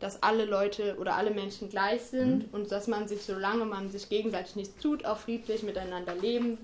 [0.00, 2.48] dass alle Leute oder alle Menschen gleich sind mhm.
[2.52, 6.58] und dass man sich, solange man sich gegenseitig nichts tut, auch friedlich miteinander leben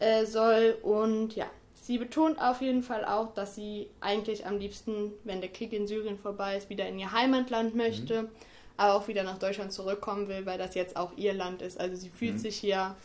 [0.00, 0.76] äh, soll.
[0.82, 1.46] Und ja,
[1.82, 5.86] sie betont auf jeden Fall auch, dass sie eigentlich am liebsten, wenn der Krieg in
[5.86, 8.28] Syrien vorbei ist, wieder in ihr Heimatland möchte, mhm.
[8.76, 11.78] aber auch wieder nach Deutschland zurückkommen will, weil das jetzt auch ihr Land ist.
[11.78, 12.38] Also sie fühlt mhm.
[12.38, 12.96] sich hier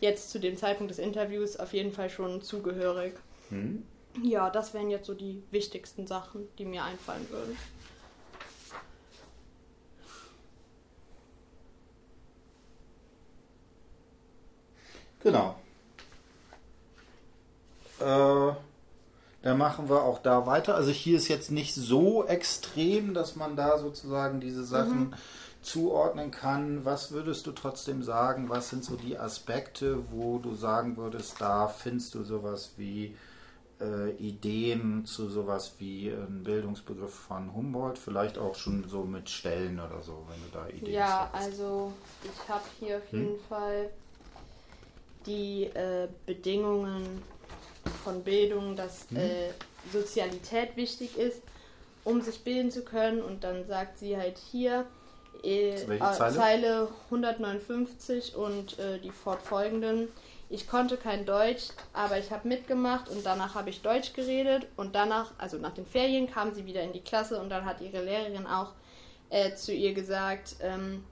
[0.00, 3.14] jetzt zu dem Zeitpunkt des Interviews auf jeden Fall schon zugehörig.
[3.50, 3.84] Mhm.
[4.22, 7.56] Ja, das wären jetzt so die wichtigsten Sachen, die mir einfallen würden.
[15.22, 15.56] Genau.
[18.00, 18.54] Äh,
[19.42, 20.74] dann machen wir auch da weiter.
[20.74, 25.14] Also hier ist jetzt nicht so extrem, dass man da sozusagen diese Sachen mhm.
[25.62, 26.84] zuordnen kann.
[26.84, 28.48] Was würdest du trotzdem sagen?
[28.48, 33.16] Was sind so die Aspekte, wo du sagen würdest, da findest du sowas wie
[33.80, 39.80] äh, Ideen zu sowas wie ein Bildungsbegriff von Humboldt, vielleicht auch schon so mit Stellen
[39.80, 41.44] oder so, wenn du da Ideen Ja, hast.
[41.44, 41.92] also
[42.22, 43.40] ich habe hier auf jeden hm?
[43.48, 43.90] Fall
[45.26, 47.22] die äh, Bedingungen
[48.04, 49.16] von Bildung, dass hm?
[49.16, 49.50] äh,
[49.92, 51.42] Sozialität wichtig ist,
[52.04, 53.22] um sich bilden zu können.
[53.22, 54.86] Und dann sagt sie halt hier,
[55.42, 56.34] äh, Zeile?
[56.34, 56.88] Zeile?
[57.06, 60.08] 159 und äh, die fortfolgenden
[60.52, 64.96] ich konnte kein Deutsch, aber ich habe mitgemacht und danach habe ich Deutsch geredet und
[64.96, 68.02] danach, also nach den Ferien, kam sie wieder in die Klasse und dann hat ihre
[68.02, 68.72] Lehrerin auch
[69.30, 71.04] äh, zu ihr gesagt, ähm,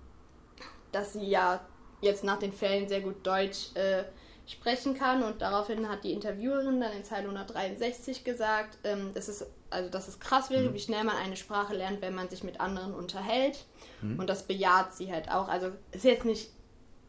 [0.91, 1.61] dass sie ja
[2.01, 4.05] jetzt nach den Ferien sehr gut Deutsch äh,
[4.47, 9.47] sprechen kann und daraufhin hat die Interviewerin dann in Zeile 163 gesagt, ähm, dass es
[9.71, 10.75] also dass es krass wäre, mhm.
[10.75, 13.67] wie schnell man eine Sprache lernt, wenn man sich mit anderen unterhält
[14.01, 14.19] mhm.
[14.19, 15.49] und das bejaht sie halt auch.
[15.49, 16.51] Also ist jetzt nicht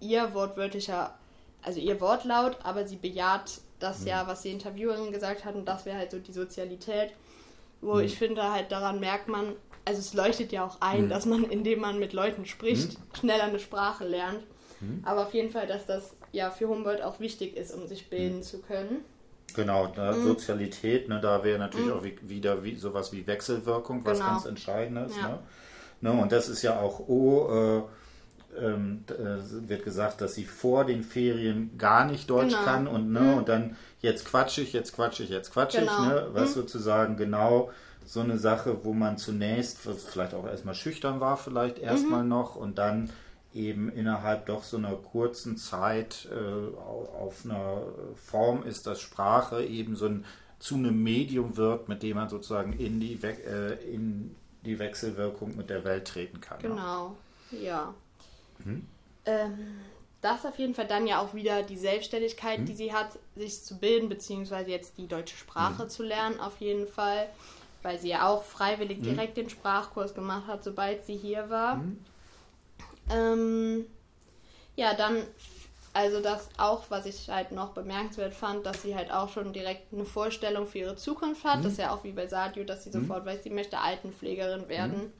[0.01, 1.17] ihr wortwörtlicher
[1.61, 4.07] also ihr Wortlaut, aber sie bejaht das mhm.
[4.07, 7.13] ja, was die Interviewerin gesagt hat und das wäre halt so die Sozialität,
[7.81, 8.01] wo mhm.
[8.01, 11.09] ich finde halt daran merkt man, also es leuchtet ja auch ein, mhm.
[11.09, 13.15] dass man, indem man mit Leuten spricht, mhm.
[13.19, 14.43] schneller eine Sprache lernt.
[14.81, 15.01] Mhm.
[15.03, 18.37] Aber auf jeden Fall, dass das ja für Humboldt auch wichtig ist, um sich bilden
[18.37, 18.43] mhm.
[18.43, 19.03] zu können.
[19.55, 24.19] Genau, ne, Sozialität, ne, da wäre natürlich auch wie, wieder wie, sowas wie Wechselwirkung, was
[24.19, 24.31] genau.
[24.31, 25.15] ganz Entscheidendes.
[25.17, 25.29] Ja.
[25.29, 25.39] Ne?
[26.01, 27.81] Ne, und das ist ja auch O, äh,
[28.57, 32.63] ähm, äh, wird gesagt, dass sie vor den Ferien gar nicht Deutsch genau.
[32.63, 33.37] kann und, ne, mhm.
[33.37, 35.91] und dann jetzt quatsch ich, jetzt quatsch ich, jetzt quatsch genau.
[35.91, 36.61] ich, ne, was mhm.
[36.61, 37.71] sozusagen genau
[38.05, 42.29] so eine Sache, wo man zunächst vielleicht auch erstmal schüchtern war, vielleicht erstmal mhm.
[42.29, 43.11] noch und dann
[43.53, 47.83] eben innerhalb doch so einer kurzen Zeit äh, auf einer
[48.15, 50.25] Form ist, dass Sprache eben so ein,
[50.59, 54.35] zu einem Medium wird, mit dem man sozusagen in die, We äh, in
[54.65, 56.59] die Wechselwirkung mit der Welt treten kann.
[56.59, 57.15] Genau,
[57.51, 57.59] ja.
[57.59, 57.93] ja.
[58.65, 58.85] Mhm.
[59.25, 59.57] Ähm,
[60.21, 62.65] das auf jeden Fall dann ja auch wieder die Selbstständigkeit, mhm.
[62.65, 65.89] die sie hat, sich zu bilden, beziehungsweise jetzt die deutsche Sprache mhm.
[65.89, 67.29] zu lernen, auf jeden Fall,
[67.81, 69.03] weil sie ja auch freiwillig mhm.
[69.03, 71.81] direkt den Sprachkurs gemacht hat, sobald sie hier war.
[73.09, 73.15] Mhm.
[73.15, 73.85] Ähm,
[74.75, 75.23] ja, dann,
[75.93, 79.93] also das auch, was ich halt noch bemerkenswert fand, dass sie halt auch schon direkt
[79.93, 81.65] eine Vorstellung für ihre Zukunft hat.
[81.65, 85.11] Das ist ja auch wie bei Sadio, dass sie sofort weiß, sie möchte Altenpflegerin werden.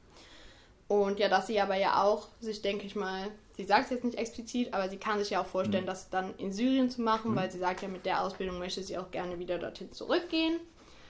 [0.88, 4.04] Und ja, dass sie aber ja auch sich, denke ich mal, sie sagt es jetzt
[4.04, 5.88] nicht explizit, aber sie kann sich ja auch vorstellen, mhm.
[5.88, 7.36] das dann in Syrien zu machen, mhm.
[7.36, 10.58] weil sie sagt ja, mit der Ausbildung möchte sie auch gerne wieder dorthin zurückgehen.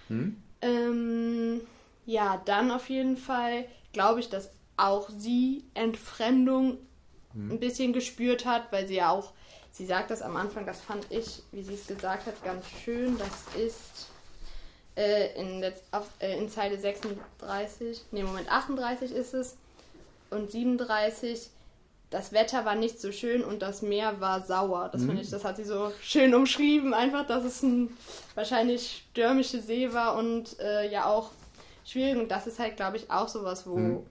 [0.09, 0.43] Mhm.
[0.61, 1.61] Ähm,
[2.05, 4.51] Ja, dann auf jeden Fall glaube ich, dass
[4.89, 6.79] auch sie Entfremdung
[7.33, 7.53] hm.
[7.53, 9.33] ein bisschen gespürt hat, weil sie ja auch,
[9.73, 13.19] sie sagt das am Anfang, das fand ich, wie sie es gesagt hat, ganz schön.
[13.19, 14.09] Das ist
[14.97, 19.57] äh, in, auf, äh, in Zeile 36, nee, Moment, 38 ist es
[20.31, 21.51] und 37
[22.11, 24.91] das Wetter war nicht so schön und das Meer war sauer.
[24.93, 25.07] Das mhm.
[25.07, 27.97] finde ich, das hat sie so schön umschrieben, einfach, dass es ein
[28.35, 31.31] wahrscheinlich stürmische See war und äh, ja auch
[31.85, 32.21] schwierig.
[32.21, 34.07] Und das ist halt, glaube ich, auch sowas, wo, mhm.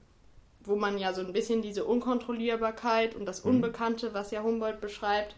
[0.70, 3.52] Wo man ja so ein bisschen diese Unkontrollierbarkeit und das mhm.
[3.52, 5.36] Unbekannte, was ja Humboldt beschreibt,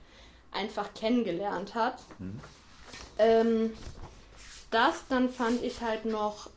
[0.51, 2.03] einfach kennengelernt hat.
[2.19, 2.39] Mhm.
[3.17, 3.73] Ähm,
[4.69, 6.49] das dann fand ich halt noch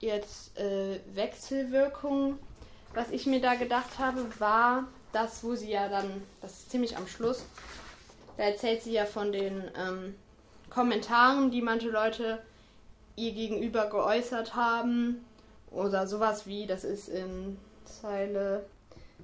[0.00, 2.38] jetzt äh, Wechselwirkungen.
[2.94, 6.96] Was ich mir da gedacht habe, war, das, wo sie ja dann, das ist ziemlich
[6.98, 7.44] am Schluss,
[8.36, 10.14] da erzählt sie ja von den ähm,
[10.68, 12.42] Kommentaren, die manche Leute
[13.16, 15.24] ihr gegenüber geäußert haben.
[15.70, 17.56] Oder sowas wie, das ist in
[18.00, 18.64] Zeile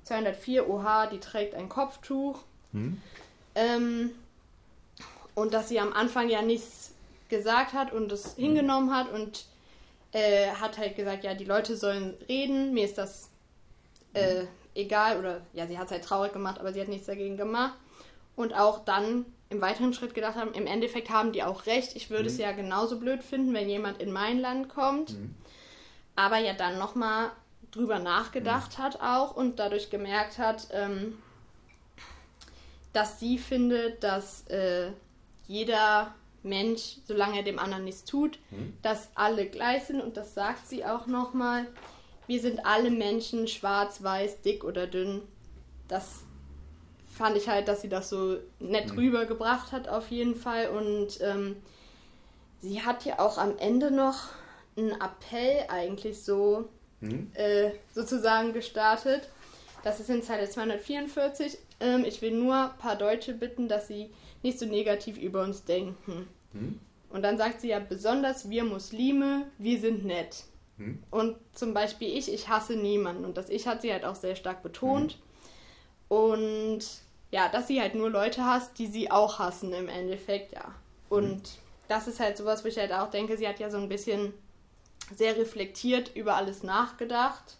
[0.04, 2.40] 204, oha, die trägt ein Kopftuch.
[2.72, 3.00] Hm.
[3.54, 4.10] Ähm,
[5.34, 6.92] und dass sie am Anfang ja nichts
[7.28, 8.44] gesagt hat und es hm.
[8.44, 9.46] hingenommen hat und
[10.12, 13.30] äh, hat halt gesagt, ja, die Leute sollen reden, mir ist das
[14.14, 14.48] äh, hm
[14.78, 17.74] egal oder ja, sie hat es halt traurig gemacht, aber sie hat nichts dagegen gemacht.
[18.36, 21.96] Und auch dann im weiteren Schritt gedacht haben, im Endeffekt haben die auch recht.
[21.96, 22.28] Ich würde mhm.
[22.28, 25.10] es ja genauso blöd finden, wenn jemand in mein Land kommt.
[25.10, 25.34] Mhm.
[26.14, 27.30] Aber ja dann nochmal
[27.70, 28.82] drüber nachgedacht mhm.
[28.82, 31.18] hat auch und dadurch gemerkt hat, ähm,
[32.92, 34.90] dass sie findet, dass äh,
[35.46, 38.74] jeder Mensch, solange er dem anderen nichts tut, mhm.
[38.82, 41.66] dass alle gleich sind und das sagt sie auch nochmal
[42.28, 45.22] wir sind alle Menschen, schwarz, weiß, dick oder dünn.
[45.88, 46.20] Das
[47.10, 48.98] fand ich halt, dass sie das so nett mhm.
[48.98, 50.68] rübergebracht hat, auf jeden Fall.
[50.68, 51.56] Und ähm,
[52.60, 54.28] sie hat ja auch am Ende noch
[54.76, 56.68] einen Appell eigentlich so
[57.00, 57.30] mhm.
[57.34, 59.28] äh, sozusagen gestartet.
[59.84, 61.58] Das ist in Zeile 244.
[61.80, 64.10] Ähm, ich will nur ein paar Deutsche bitten, dass sie
[64.42, 66.28] nicht so negativ über uns denken.
[66.52, 66.80] Mhm.
[67.10, 70.44] Und dann sagt sie ja besonders wir Muslime, wir sind nett.
[70.78, 71.02] Hm.
[71.10, 73.24] Und zum Beispiel ich, ich hasse niemanden.
[73.24, 75.12] Und das Ich hat sie halt auch sehr stark betont.
[75.12, 75.18] Hm.
[76.08, 76.80] Und
[77.30, 80.74] ja, dass sie halt nur Leute hasst, die sie auch hassen im Endeffekt, ja.
[81.08, 81.42] Und hm.
[81.88, 84.32] das ist halt sowas, wo ich halt auch denke, sie hat ja so ein bisschen
[85.14, 87.56] sehr reflektiert über alles nachgedacht.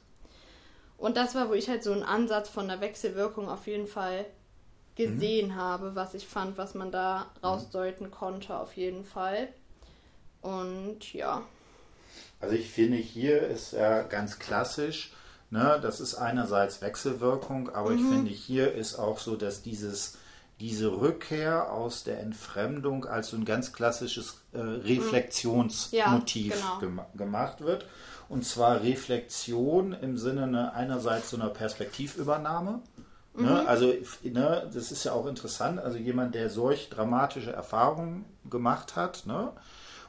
[0.97, 4.27] Und das war, wo ich halt so einen Ansatz von der Wechselwirkung auf jeden Fall
[4.97, 5.55] gesehen mhm.
[5.55, 9.49] habe, was ich fand, was man da rausdeuten konnte, auf jeden Fall.
[10.43, 11.43] Und ja.
[12.41, 15.13] Also ich finde, hier ist er ganz klassisch.
[15.51, 15.79] Ne?
[15.81, 17.97] Das ist einerseits Wechselwirkung, aber mhm.
[17.97, 20.19] ich finde, hier ist auch so, dass dieses,
[20.61, 27.07] diese Rückkehr aus der Entfremdung als so ein ganz klassisches äh, Reflexionsmotiv ja, genau.
[27.13, 27.87] gem gemacht wird.
[28.29, 32.81] Und zwar Reflexion im Sinne ne, einerseits so einer Perspektivübernahme.
[33.35, 33.51] Ne?
[33.51, 33.67] Mhm.
[33.69, 33.95] Also,
[34.25, 35.79] ne, das ist ja auch interessant.
[35.79, 39.53] Also jemand, der solch dramatische Erfahrungen gemacht hat, ne,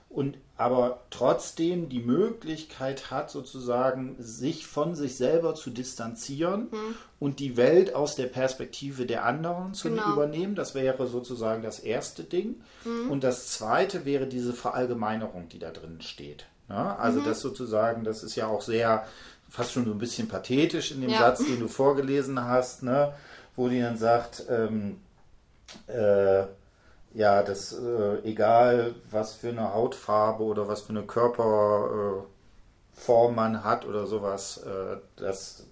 [0.09, 6.95] und aber trotzdem die Möglichkeit hat, sozusagen sich von sich selber zu distanzieren mhm.
[7.19, 10.11] und die Welt aus der Perspektive der anderen zu genau.
[10.11, 10.55] übernehmen.
[10.55, 12.61] Das wäre sozusagen das erste Ding.
[12.83, 13.09] Mhm.
[13.09, 16.47] Und das zweite wäre diese Verallgemeinerung, die da drin steht.
[16.67, 17.25] Ja, also mhm.
[17.25, 19.05] das sozusagen, das ist ja auch sehr,
[19.49, 21.19] fast schon so ein bisschen pathetisch in dem ja.
[21.19, 23.13] Satz, den du vorgelesen hast, ne?
[23.55, 24.97] wo die dann sagt, ähm,
[25.87, 26.43] äh,
[27.13, 32.25] ja, das äh, egal, was für eine Hautfarbe oder was für eine Körperform
[33.07, 35.65] äh, man hat oder sowas, äh, das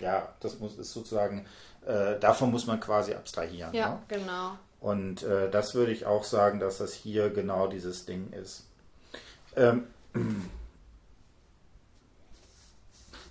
[0.00, 1.46] ja, das muss ist sozusagen
[1.86, 3.72] äh, davon muss man quasi abstrahieren.
[3.72, 3.98] Ja, ne?
[4.08, 4.58] genau.
[4.80, 8.66] Und äh, das würde ich auch sagen, dass das hier genau dieses Ding ist.
[9.56, 9.84] Ähm,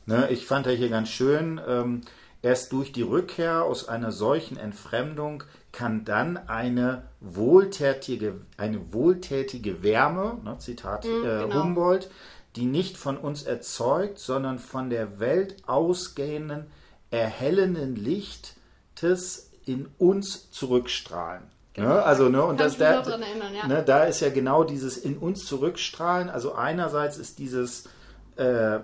[0.06, 1.62] ne, ich fand ja hier ganz schön.
[1.68, 2.02] Ähm,
[2.46, 5.44] Erst durch die Rückkehr aus einer solchen Entfremdung
[5.76, 11.64] kann dann eine wohltätige, eine wohltätige Wärme, ne, Zitat mhm, äh, genau.
[11.64, 12.10] Humboldt,
[12.56, 16.68] die nicht von uns erzeugt, sondern von der Welt ausgehenden,
[17.12, 21.44] erhellenden Lichtes in uns zurückstrahlen.
[21.44, 21.90] Ne, genau.
[21.90, 22.04] Ne?
[22.04, 23.68] Also, ne, und das, da, erinnern, ja.
[23.68, 26.30] ne, da ist ja genau dieses in uns zurückstrahlen.
[26.30, 27.90] Also einerseits ist dieses,
[28.38, 28.80] äh,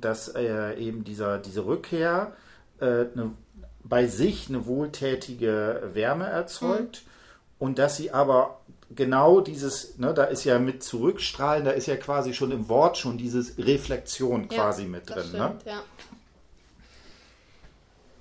[0.00, 2.36] dass äh, eben dieser, diese Rückkehr
[2.80, 3.32] eine,
[3.84, 7.10] bei sich eine wohltätige Wärme erzeugt mhm.
[7.58, 8.60] und dass sie aber
[8.90, 12.98] genau dieses, ne, da ist ja mit zurückstrahlen, da ist ja quasi schon im Wort
[12.98, 15.32] schon dieses Reflexion ja, quasi mit drin.
[15.32, 15.54] Ne?
[15.60, 15.72] Stimmt, ne?
[15.72, 15.82] Ja.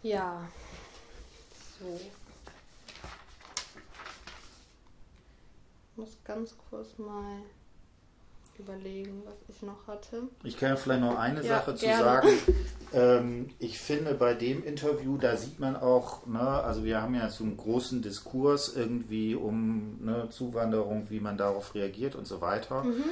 [0.04, 0.50] Ja.
[1.80, 2.00] So.
[5.90, 7.42] Ich muss ganz kurz mal
[8.60, 10.24] überlegen, was ich noch hatte.
[10.44, 11.98] Ich kann ja vielleicht noch eine ja, Sache gerne.
[11.98, 12.30] zu sagen.
[12.94, 17.30] Ähm, ich finde, bei dem Interview, da sieht man auch, ne, also wir haben ja
[17.30, 22.84] so einen großen Diskurs irgendwie um ne, Zuwanderung, wie man darauf reagiert und so weiter.
[22.84, 23.04] Mhm.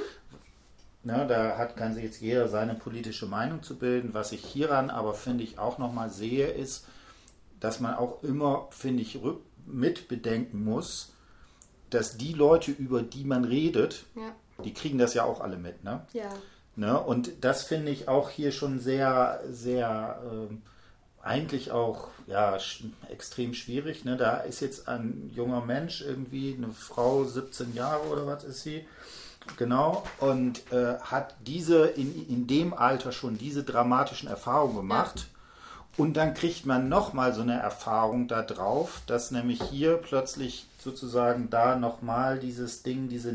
[1.04, 4.14] Ne, da hat, kann sich jetzt jeder seine politische Meinung zu bilden.
[4.14, 6.86] Was ich hieran aber, finde ich, auch nochmal sehe, ist,
[7.60, 9.20] dass man auch immer, finde ich,
[9.66, 11.14] mit bedenken muss,
[11.90, 14.34] dass die Leute, über die man redet, ja.
[14.64, 15.84] Die kriegen das ja auch alle mit.
[15.84, 16.02] Ne?
[16.14, 16.30] Ja.
[16.76, 17.00] Ne?
[17.00, 20.56] Und das finde ich auch hier schon sehr, sehr, äh,
[21.24, 24.06] eigentlich auch ja, sch extrem schwierig.
[24.06, 24.18] Ne?
[24.18, 28.86] Da ist jetzt ein junger Mensch, irgendwie eine Frau, 17 Jahre oder was ist sie,
[29.58, 35.20] genau, und äh, hat diese in, in dem Alter schon diese dramatischen Erfahrungen gemacht.
[35.20, 35.24] Ja.
[35.96, 41.52] Und dann kriegt man nochmal so eine Erfahrung da drauf, dass nämlich hier plötzlich sozusagen
[41.52, 43.32] da nochmal dieses Ding, diese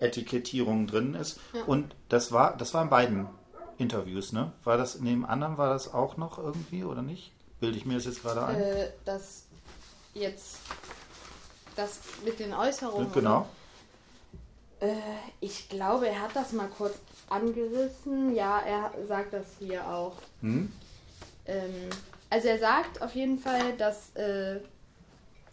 [0.00, 1.38] Negativ-Etikettierung drin ist.
[1.52, 1.62] Ja.
[1.64, 3.28] Und das war, das war in beiden
[3.78, 4.52] Interviews, ne?
[4.64, 7.32] War das in dem anderen, war das auch noch irgendwie oder nicht?
[7.60, 8.60] Bilde ich mir das jetzt gerade ein?
[8.60, 9.44] Äh, das
[10.14, 10.58] jetzt,
[11.76, 13.12] das mit den Äußerungen.
[13.12, 13.48] Genau.
[14.80, 14.94] Äh,
[15.40, 16.94] ich glaube, er hat das mal kurz
[17.28, 18.34] angerissen.
[18.34, 20.14] Ja, er sagt das hier auch.
[20.40, 20.72] Hm?
[21.46, 21.90] Ähm,
[22.30, 24.14] also er sagt auf jeden Fall, dass.
[24.14, 24.60] Äh,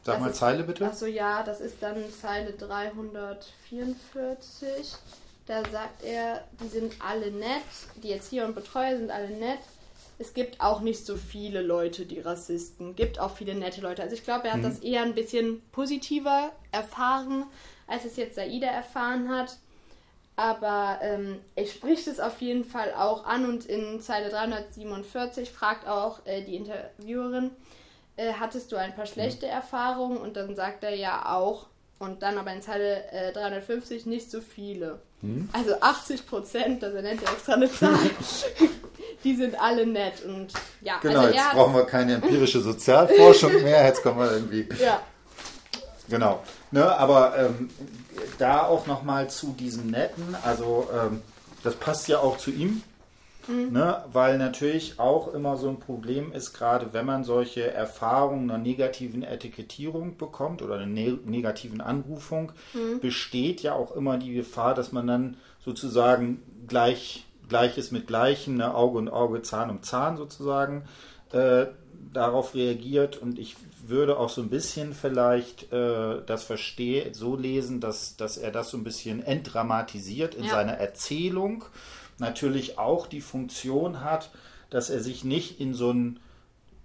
[0.05, 0.85] Sag mal ist, Zeile bitte.
[0.85, 4.93] Achso, ja, das ist dann Zeile 344.
[5.47, 7.63] Da sagt er, die sind alle nett,
[8.03, 9.59] die Erzieher und Betreuer sind alle nett.
[10.17, 12.95] Es gibt auch nicht so viele Leute, die Rassisten.
[12.95, 14.01] Gibt auch viele nette Leute.
[14.01, 14.69] Also ich glaube, er hat mhm.
[14.69, 17.43] das eher ein bisschen positiver erfahren,
[17.87, 19.57] als es jetzt Saida erfahren hat.
[20.37, 25.87] Aber ähm, er spricht es auf jeden Fall auch an und in Zeile 347 fragt
[25.87, 27.51] auch äh, die Interviewerin,
[28.17, 30.17] äh, hattest du ein paar schlechte Erfahrungen?
[30.17, 31.67] Und dann sagt er ja auch.
[31.97, 34.99] Und dann aber in Zeile äh, 350 nicht so viele.
[35.21, 35.49] Hm?
[35.53, 37.97] Also 80 Prozent, also er nennt ja extra eine Zahl,
[39.23, 40.23] die sind alle nett.
[40.25, 40.51] Und
[40.81, 44.67] ja, genau, also jetzt brauchen wir keine empirische Sozialforschung mehr, jetzt kommen wir irgendwie.
[44.83, 45.01] Ja.
[46.09, 46.43] Genau.
[46.71, 47.69] Ne, aber ähm,
[48.37, 51.21] da auch nochmal zu diesem Netten, also ähm,
[51.63, 52.83] das passt ja auch zu ihm,
[53.47, 53.71] mhm.
[53.71, 58.59] ne, weil natürlich auch immer so ein Problem ist, gerade wenn man solche Erfahrungen einer
[58.59, 62.99] negativen Etikettierung bekommt oder einer ne negativen Anrufung, mhm.
[62.99, 68.73] besteht ja auch immer die Gefahr, dass man dann sozusagen gleich, Gleiches mit Gleichen, ne,
[68.73, 70.83] Auge und Auge, Zahn um Zahn sozusagen,
[71.31, 71.67] äh,
[72.13, 73.55] darauf reagiert und ich
[73.87, 78.69] würde auch so ein bisschen vielleicht äh, das verstehe, so lesen, dass, dass er das
[78.69, 80.51] so ein bisschen entdramatisiert in ja.
[80.51, 81.65] seiner Erzählung.
[82.17, 84.31] Natürlich auch die Funktion hat,
[84.69, 86.19] dass er sich nicht in so ein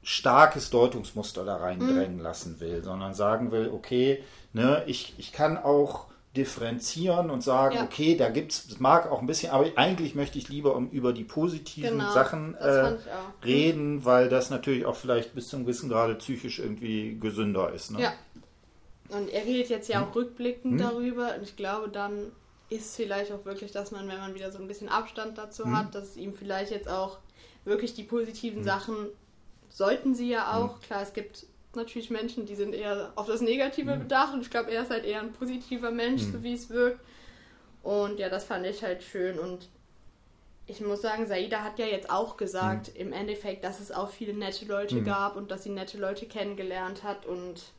[0.03, 2.23] starkes Deutungsmuster da reindrängen mhm.
[2.23, 4.23] lassen will, sondern sagen will, okay,
[4.53, 6.07] ne, ich, ich kann auch
[6.37, 7.83] differenzieren und sagen, ja.
[7.83, 11.13] okay, da gibt es, mag auch ein bisschen, aber eigentlich möchte ich lieber um, über
[11.13, 12.97] die positiven genau, Sachen äh,
[13.45, 17.91] reden, weil das natürlich auch vielleicht bis zum gewissen Grade psychisch irgendwie gesünder ist.
[17.91, 18.03] Ne?
[18.03, 18.13] Ja.
[19.09, 20.09] Und er redet jetzt ja hm?
[20.09, 20.89] auch rückblickend hm?
[20.89, 22.31] darüber und ich glaube, dann
[22.71, 25.77] ist vielleicht auch wirklich, dass man, wenn man wieder so ein bisschen Abstand dazu hm?
[25.77, 27.19] hat, dass ihm vielleicht jetzt auch
[27.65, 28.65] wirklich die positiven hm.
[28.65, 29.09] Sachen
[29.69, 30.75] sollten sie ja auch.
[30.75, 30.83] Hm.
[30.83, 34.01] Klar, es gibt natürlich Menschen, die sind eher auf das Negative mhm.
[34.01, 36.33] bedacht und ich glaube, er ist halt eher ein positiver Mensch, mhm.
[36.33, 37.01] so wie es wirkt.
[37.83, 39.69] Und ja, das fand ich halt schön und
[40.67, 43.01] ich muss sagen, Saida hat ja jetzt auch gesagt, mhm.
[43.01, 45.05] im Endeffekt, dass es auch viele nette Leute mhm.
[45.05, 47.73] gab und dass sie nette Leute kennengelernt hat und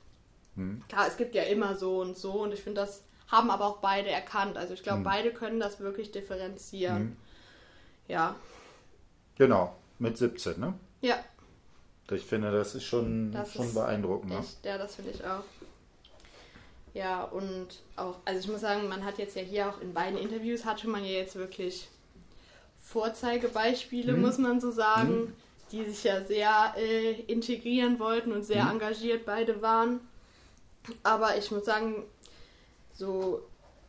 [0.55, 0.81] mhm.
[0.87, 3.77] klar, es gibt ja immer so und so und ich finde, das haben aber auch
[3.77, 4.57] beide erkannt.
[4.57, 5.05] Also ich glaube, mhm.
[5.05, 7.17] beide können das wirklich differenzieren.
[8.07, 8.35] Ja.
[9.37, 10.73] Genau, mit 17, ne?
[11.01, 11.23] Ja.
[12.11, 14.31] Ich finde, das ist schon, das schon ist beeindruckend.
[14.31, 14.39] Ne?
[14.39, 14.69] Echt, ne?
[14.69, 15.43] Ja, das finde ich auch.
[16.93, 20.19] Ja, und auch, also ich muss sagen, man hat jetzt ja hier auch in beiden
[20.19, 21.87] Interviews hatte man ja jetzt wirklich
[22.81, 24.21] Vorzeigebeispiele, hm.
[24.21, 25.33] muss man so sagen, hm.
[25.71, 28.71] die sich ja sehr äh, integrieren wollten und sehr hm.
[28.71, 30.01] engagiert beide waren.
[31.03, 32.03] Aber ich muss sagen,
[33.01, 33.41] so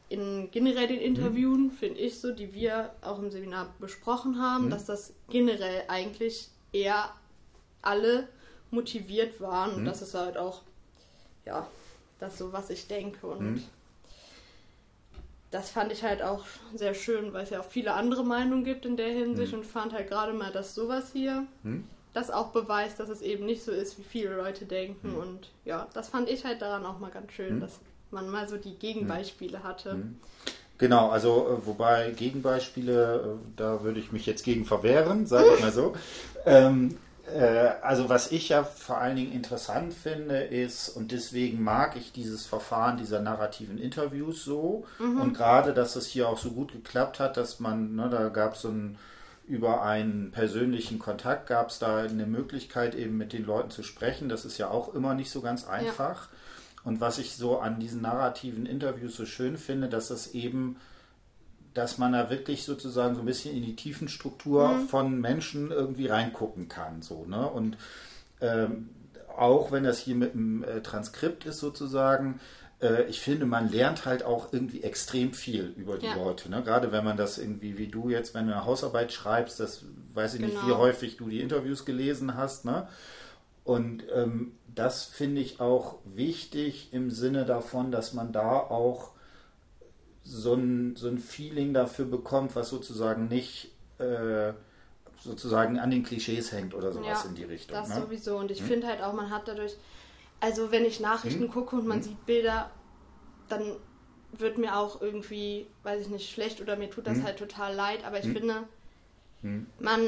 [0.09, 4.71] in generell den Interviewen finde ich so, die wir auch im Seminar besprochen haben, hm.
[4.71, 7.11] dass das generell eigentlich eher
[7.83, 8.29] alle
[8.71, 9.73] motiviert waren.
[9.73, 9.77] Mhm.
[9.79, 10.63] Und das ist halt auch,
[11.45, 11.67] ja,
[12.19, 13.27] das so, was ich denke.
[13.27, 13.65] Und mhm.
[15.51, 16.45] das fand ich halt auch
[16.75, 19.59] sehr schön, weil es ja auch viele andere Meinungen gibt in der Hinsicht mhm.
[19.59, 21.85] und fand halt gerade mal, dass sowas hier mhm.
[22.15, 25.11] das auch beweist, dass es eben nicht so ist, wie viele Leute denken.
[25.11, 25.19] Mhm.
[25.19, 27.61] Und ja, das fand ich halt daran auch mal ganz schön, mhm.
[27.61, 27.81] dass
[28.13, 29.97] man mal so die Gegenbeispiele hatte.
[30.79, 35.61] Genau, also äh, wobei Gegenbeispiele, äh, da würde ich mich jetzt gegen verwehren, sage ich
[35.61, 35.95] mal so.
[36.45, 36.97] Ähm,
[37.33, 42.13] Äh, also was ich ja vor allen Dingen interessant finde ist, und deswegen mag ich
[42.13, 45.21] dieses Verfahren dieser narrativen Interviews so, mhm.
[45.21, 48.55] und gerade, dass es hier auch so gut geklappt hat, dass man, ne, da gab
[48.55, 48.99] es so ein,
[49.47, 54.29] über einen persönlichen Kontakt gab es da eine Möglichkeit, eben mit den Leuten zu sprechen.
[54.29, 56.29] Das ist ja auch immer nicht so ganz einfach.
[56.29, 56.37] Ja.
[56.85, 60.77] Und was ich so an diesen narrativen Interviews so schön finde, dass das eben
[61.75, 64.89] dass man da wirklich sozusagen so ein bisschen in die Tiefenstruktur mhm.
[64.89, 67.03] von Menschen irgendwie reingucken kann.
[67.03, 67.47] So, ne?
[67.49, 67.79] Und
[68.41, 68.91] ähm,
[69.37, 72.41] auch wenn das hier mit dem äh, Transkript ist sozusagen,
[72.83, 76.15] äh, ich finde, man lernt halt auch irgendwie extrem viel über die ja.
[76.15, 76.51] Leute.
[76.51, 76.63] Ne?
[76.63, 80.35] Gerade wenn man das irgendwie, wie du jetzt, wenn du eine Hausarbeit schreibst, das weiß
[80.35, 80.53] ich genau.
[80.53, 82.67] nicht, wie häufig du die Interviews gelesen hast.
[82.67, 82.87] Ne?
[83.65, 89.11] Und ähm, das finde ich auch wichtig im Sinne davon, dass man da auch
[90.23, 94.53] so ein, so ein Feeling dafür bekommt, was sozusagen nicht äh,
[95.21, 97.77] sozusagen an den Klischees hängt oder sowas ja, in die Richtung.
[97.77, 98.03] Das ne?
[98.03, 98.37] sowieso.
[98.37, 98.67] Und ich hm?
[98.67, 99.77] finde halt auch, man hat dadurch,
[100.41, 101.51] also wenn ich Nachrichten hm?
[101.51, 102.03] gucke und man hm?
[102.05, 102.71] sieht Bilder,
[103.49, 103.77] dann
[104.33, 107.25] wird mir auch irgendwie, weiß ich nicht, schlecht oder mir tut das hm?
[107.25, 108.33] halt total leid, aber ich hm?
[108.33, 108.55] finde,
[109.43, 109.67] hm?
[109.79, 110.01] man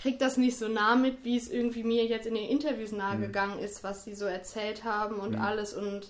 [0.00, 3.58] kriegt das nicht so nah mit, wie es irgendwie mir jetzt in den Interviews nahegegangen
[3.58, 6.08] ist, was sie so erzählt haben und alles und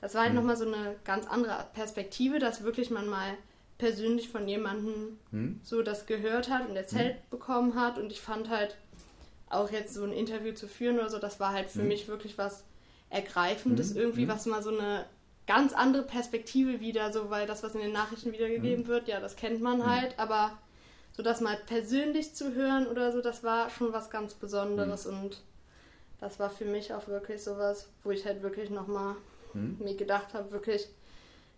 [0.00, 0.40] das war halt mhm.
[0.40, 3.38] nochmal so eine ganz andere Perspektive, dass wirklich man mal
[3.78, 5.60] persönlich von jemandem mhm.
[5.62, 7.30] so das gehört hat und erzählt mhm.
[7.30, 7.98] bekommen hat.
[7.98, 8.76] Und ich fand halt
[9.48, 11.88] auch jetzt so ein Interview zu führen oder so, das war halt für mhm.
[11.88, 12.64] mich wirklich was
[13.08, 14.00] Ergreifendes, mhm.
[14.00, 14.28] irgendwie, mhm.
[14.28, 15.06] was mal so eine
[15.46, 19.36] ganz andere Perspektive wieder, so weil das, was in den Nachrichten wiedergegeben wird, ja, das
[19.36, 20.58] kennt man halt, aber
[21.16, 25.42] so das mal persönlich zu hören oder so, das war schon was ganz Besonderes und
[26.20, 29.14] das war für mich auch wirklich sowas, wo ich halt wirklich nochmal
[29.52, 29.78] hm.
[29.78, 30.88] mir gedacht habe, wirklich,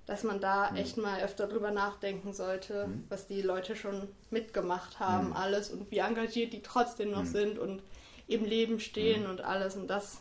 [0.07, 0.77] dass man da hm.
[0.77, 3.05] echt mal öfter drüber nachdenken sollte, hm.
[3.09, 5.37] was die Leute schon mitgemacht haben, hm.
[5.37, 7.27] alles und wie engagiert die trotzdem noch hm.
[7.27, 7.83] sind und
[8.29, 9.31] im Leben stehen hm.
[9.31, 9.77] und alles.
[9.77, 10.21] Und das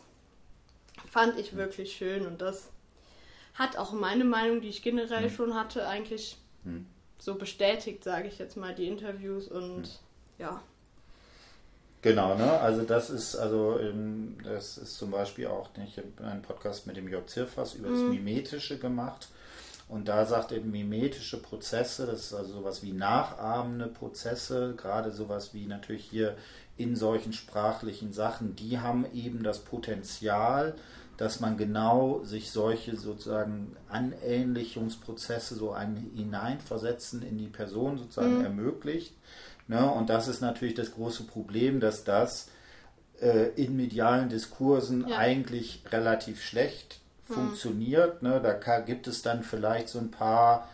[1.10, 2.70] fand ich wirklich schön und das
[3.54, 6.36] hat auch meine Meinung, die ich generell schon hatte, eigentlich
[7.18, 10.00] so bestätigt, sage ich jetzt mal, die Interviews und
[10.38, 10.62] ja.
[12.02, 12.60] Genau, ne?
[12.60, 13.80] Also das ist, also
[14.44, 17.98] das ist zum Beispiel auch, ich habe einen Podcast mit dem Jörg Zirfers über das
[17.98, 18.10] mhm.
[18.10, 19.28] Mimetische gemacht.
[19.88, 25.54] Und da sagt eben mimetische Prozesse, das ist also sowas wie nachahmende Prozesse, gerade sowas
[25.54, 26.36] wie natürlich hier
[26.76, 30.74] in solchen sprachlichen Sachen, die haben eben das Potenzial,
[31.16, 38.44] dass man genau sich solche sozusagen Anähnlichungsprozesse so ein Hineinversetzen in die Person sozusagen mhm.
[38.44, 39.14] ermöglicht.
[39.68, 39.90] Ne?
[39.90, 42.48] Und das ist natürlich das große Problem, dass das
[43.20, 45.18] äh, in medialen Diskursen ja.
[45.18, 47.34] eigentlich relativ schlecht hm.
[47.34, 48.22] funktioniert.
[48.22, 48.40] Ne?
[48.40, 50.68] Da gibt es dann vielleicht so ein paar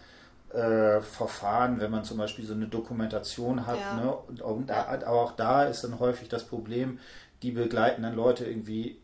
[0.53, 3.79] äh, Verfahren, wenn man zum Beispiel so eine Dokumentation hat.
[3.79, 3.95] Ja.
[3.97, 4.13] Ne?
[4.13, 6.99] Und, und da, aber auch da ist dann häufig das Problem,
[7.43, 8.99] die begleiten dann Leute irgendwie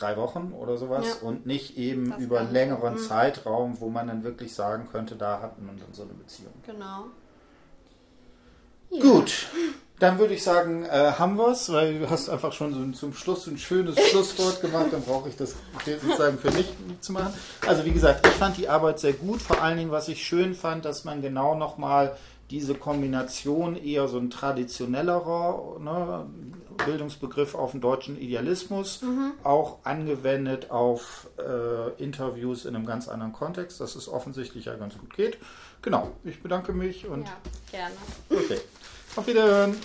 [0.00, 1.28] drei Wochen oder sowas ja.
[1.28, 2.98] und nicht eben das über einen längeren mhm.
[2.98, 6.52] Zeitraum, wo man dann wirklich sagen könnte, da hat man dann so eine Beziehung.
[6.66, 7.06] Genau.
[8.90, 9.02] Ja.
[9.02, 9.46] Gut,
[10.00, 13.14] dann würde ich sagen, äh, haben wir es, weil du hast einfach schon so zum
[13.14, 17.32] Schluss ein schönes Schlusswort gemacht, dann brauche ich das sozusagen für mich zu machen.
[17.66, 20.54] Also wie gesagt, ich fand die Arbeit sehr gut, vor allen Dingen, was ich schön
[20.54, 22.16] fand, dass man genau nochmal
[22.50, 26.26] diese Kombination eher so ein traditionellerer ne,
[26.84, 29.32] Bildungsbegriff auf den deutschen Idealismus, mhm.
[29.44, 34.98] auch angewendet auf äh, Interviews in einem ganz anderen Kontext, dass es offensichtlich ja ganz
[34.98, 35.38] gut geht.
[35.82, 37.26] Genau, ich bedanke mich und.
[37.26, 37.36] Ja,
[37.70, 37.94] gerne.
[38.30, 38.60] Okay.
[39.16, 39.76] Auf Wiederhören.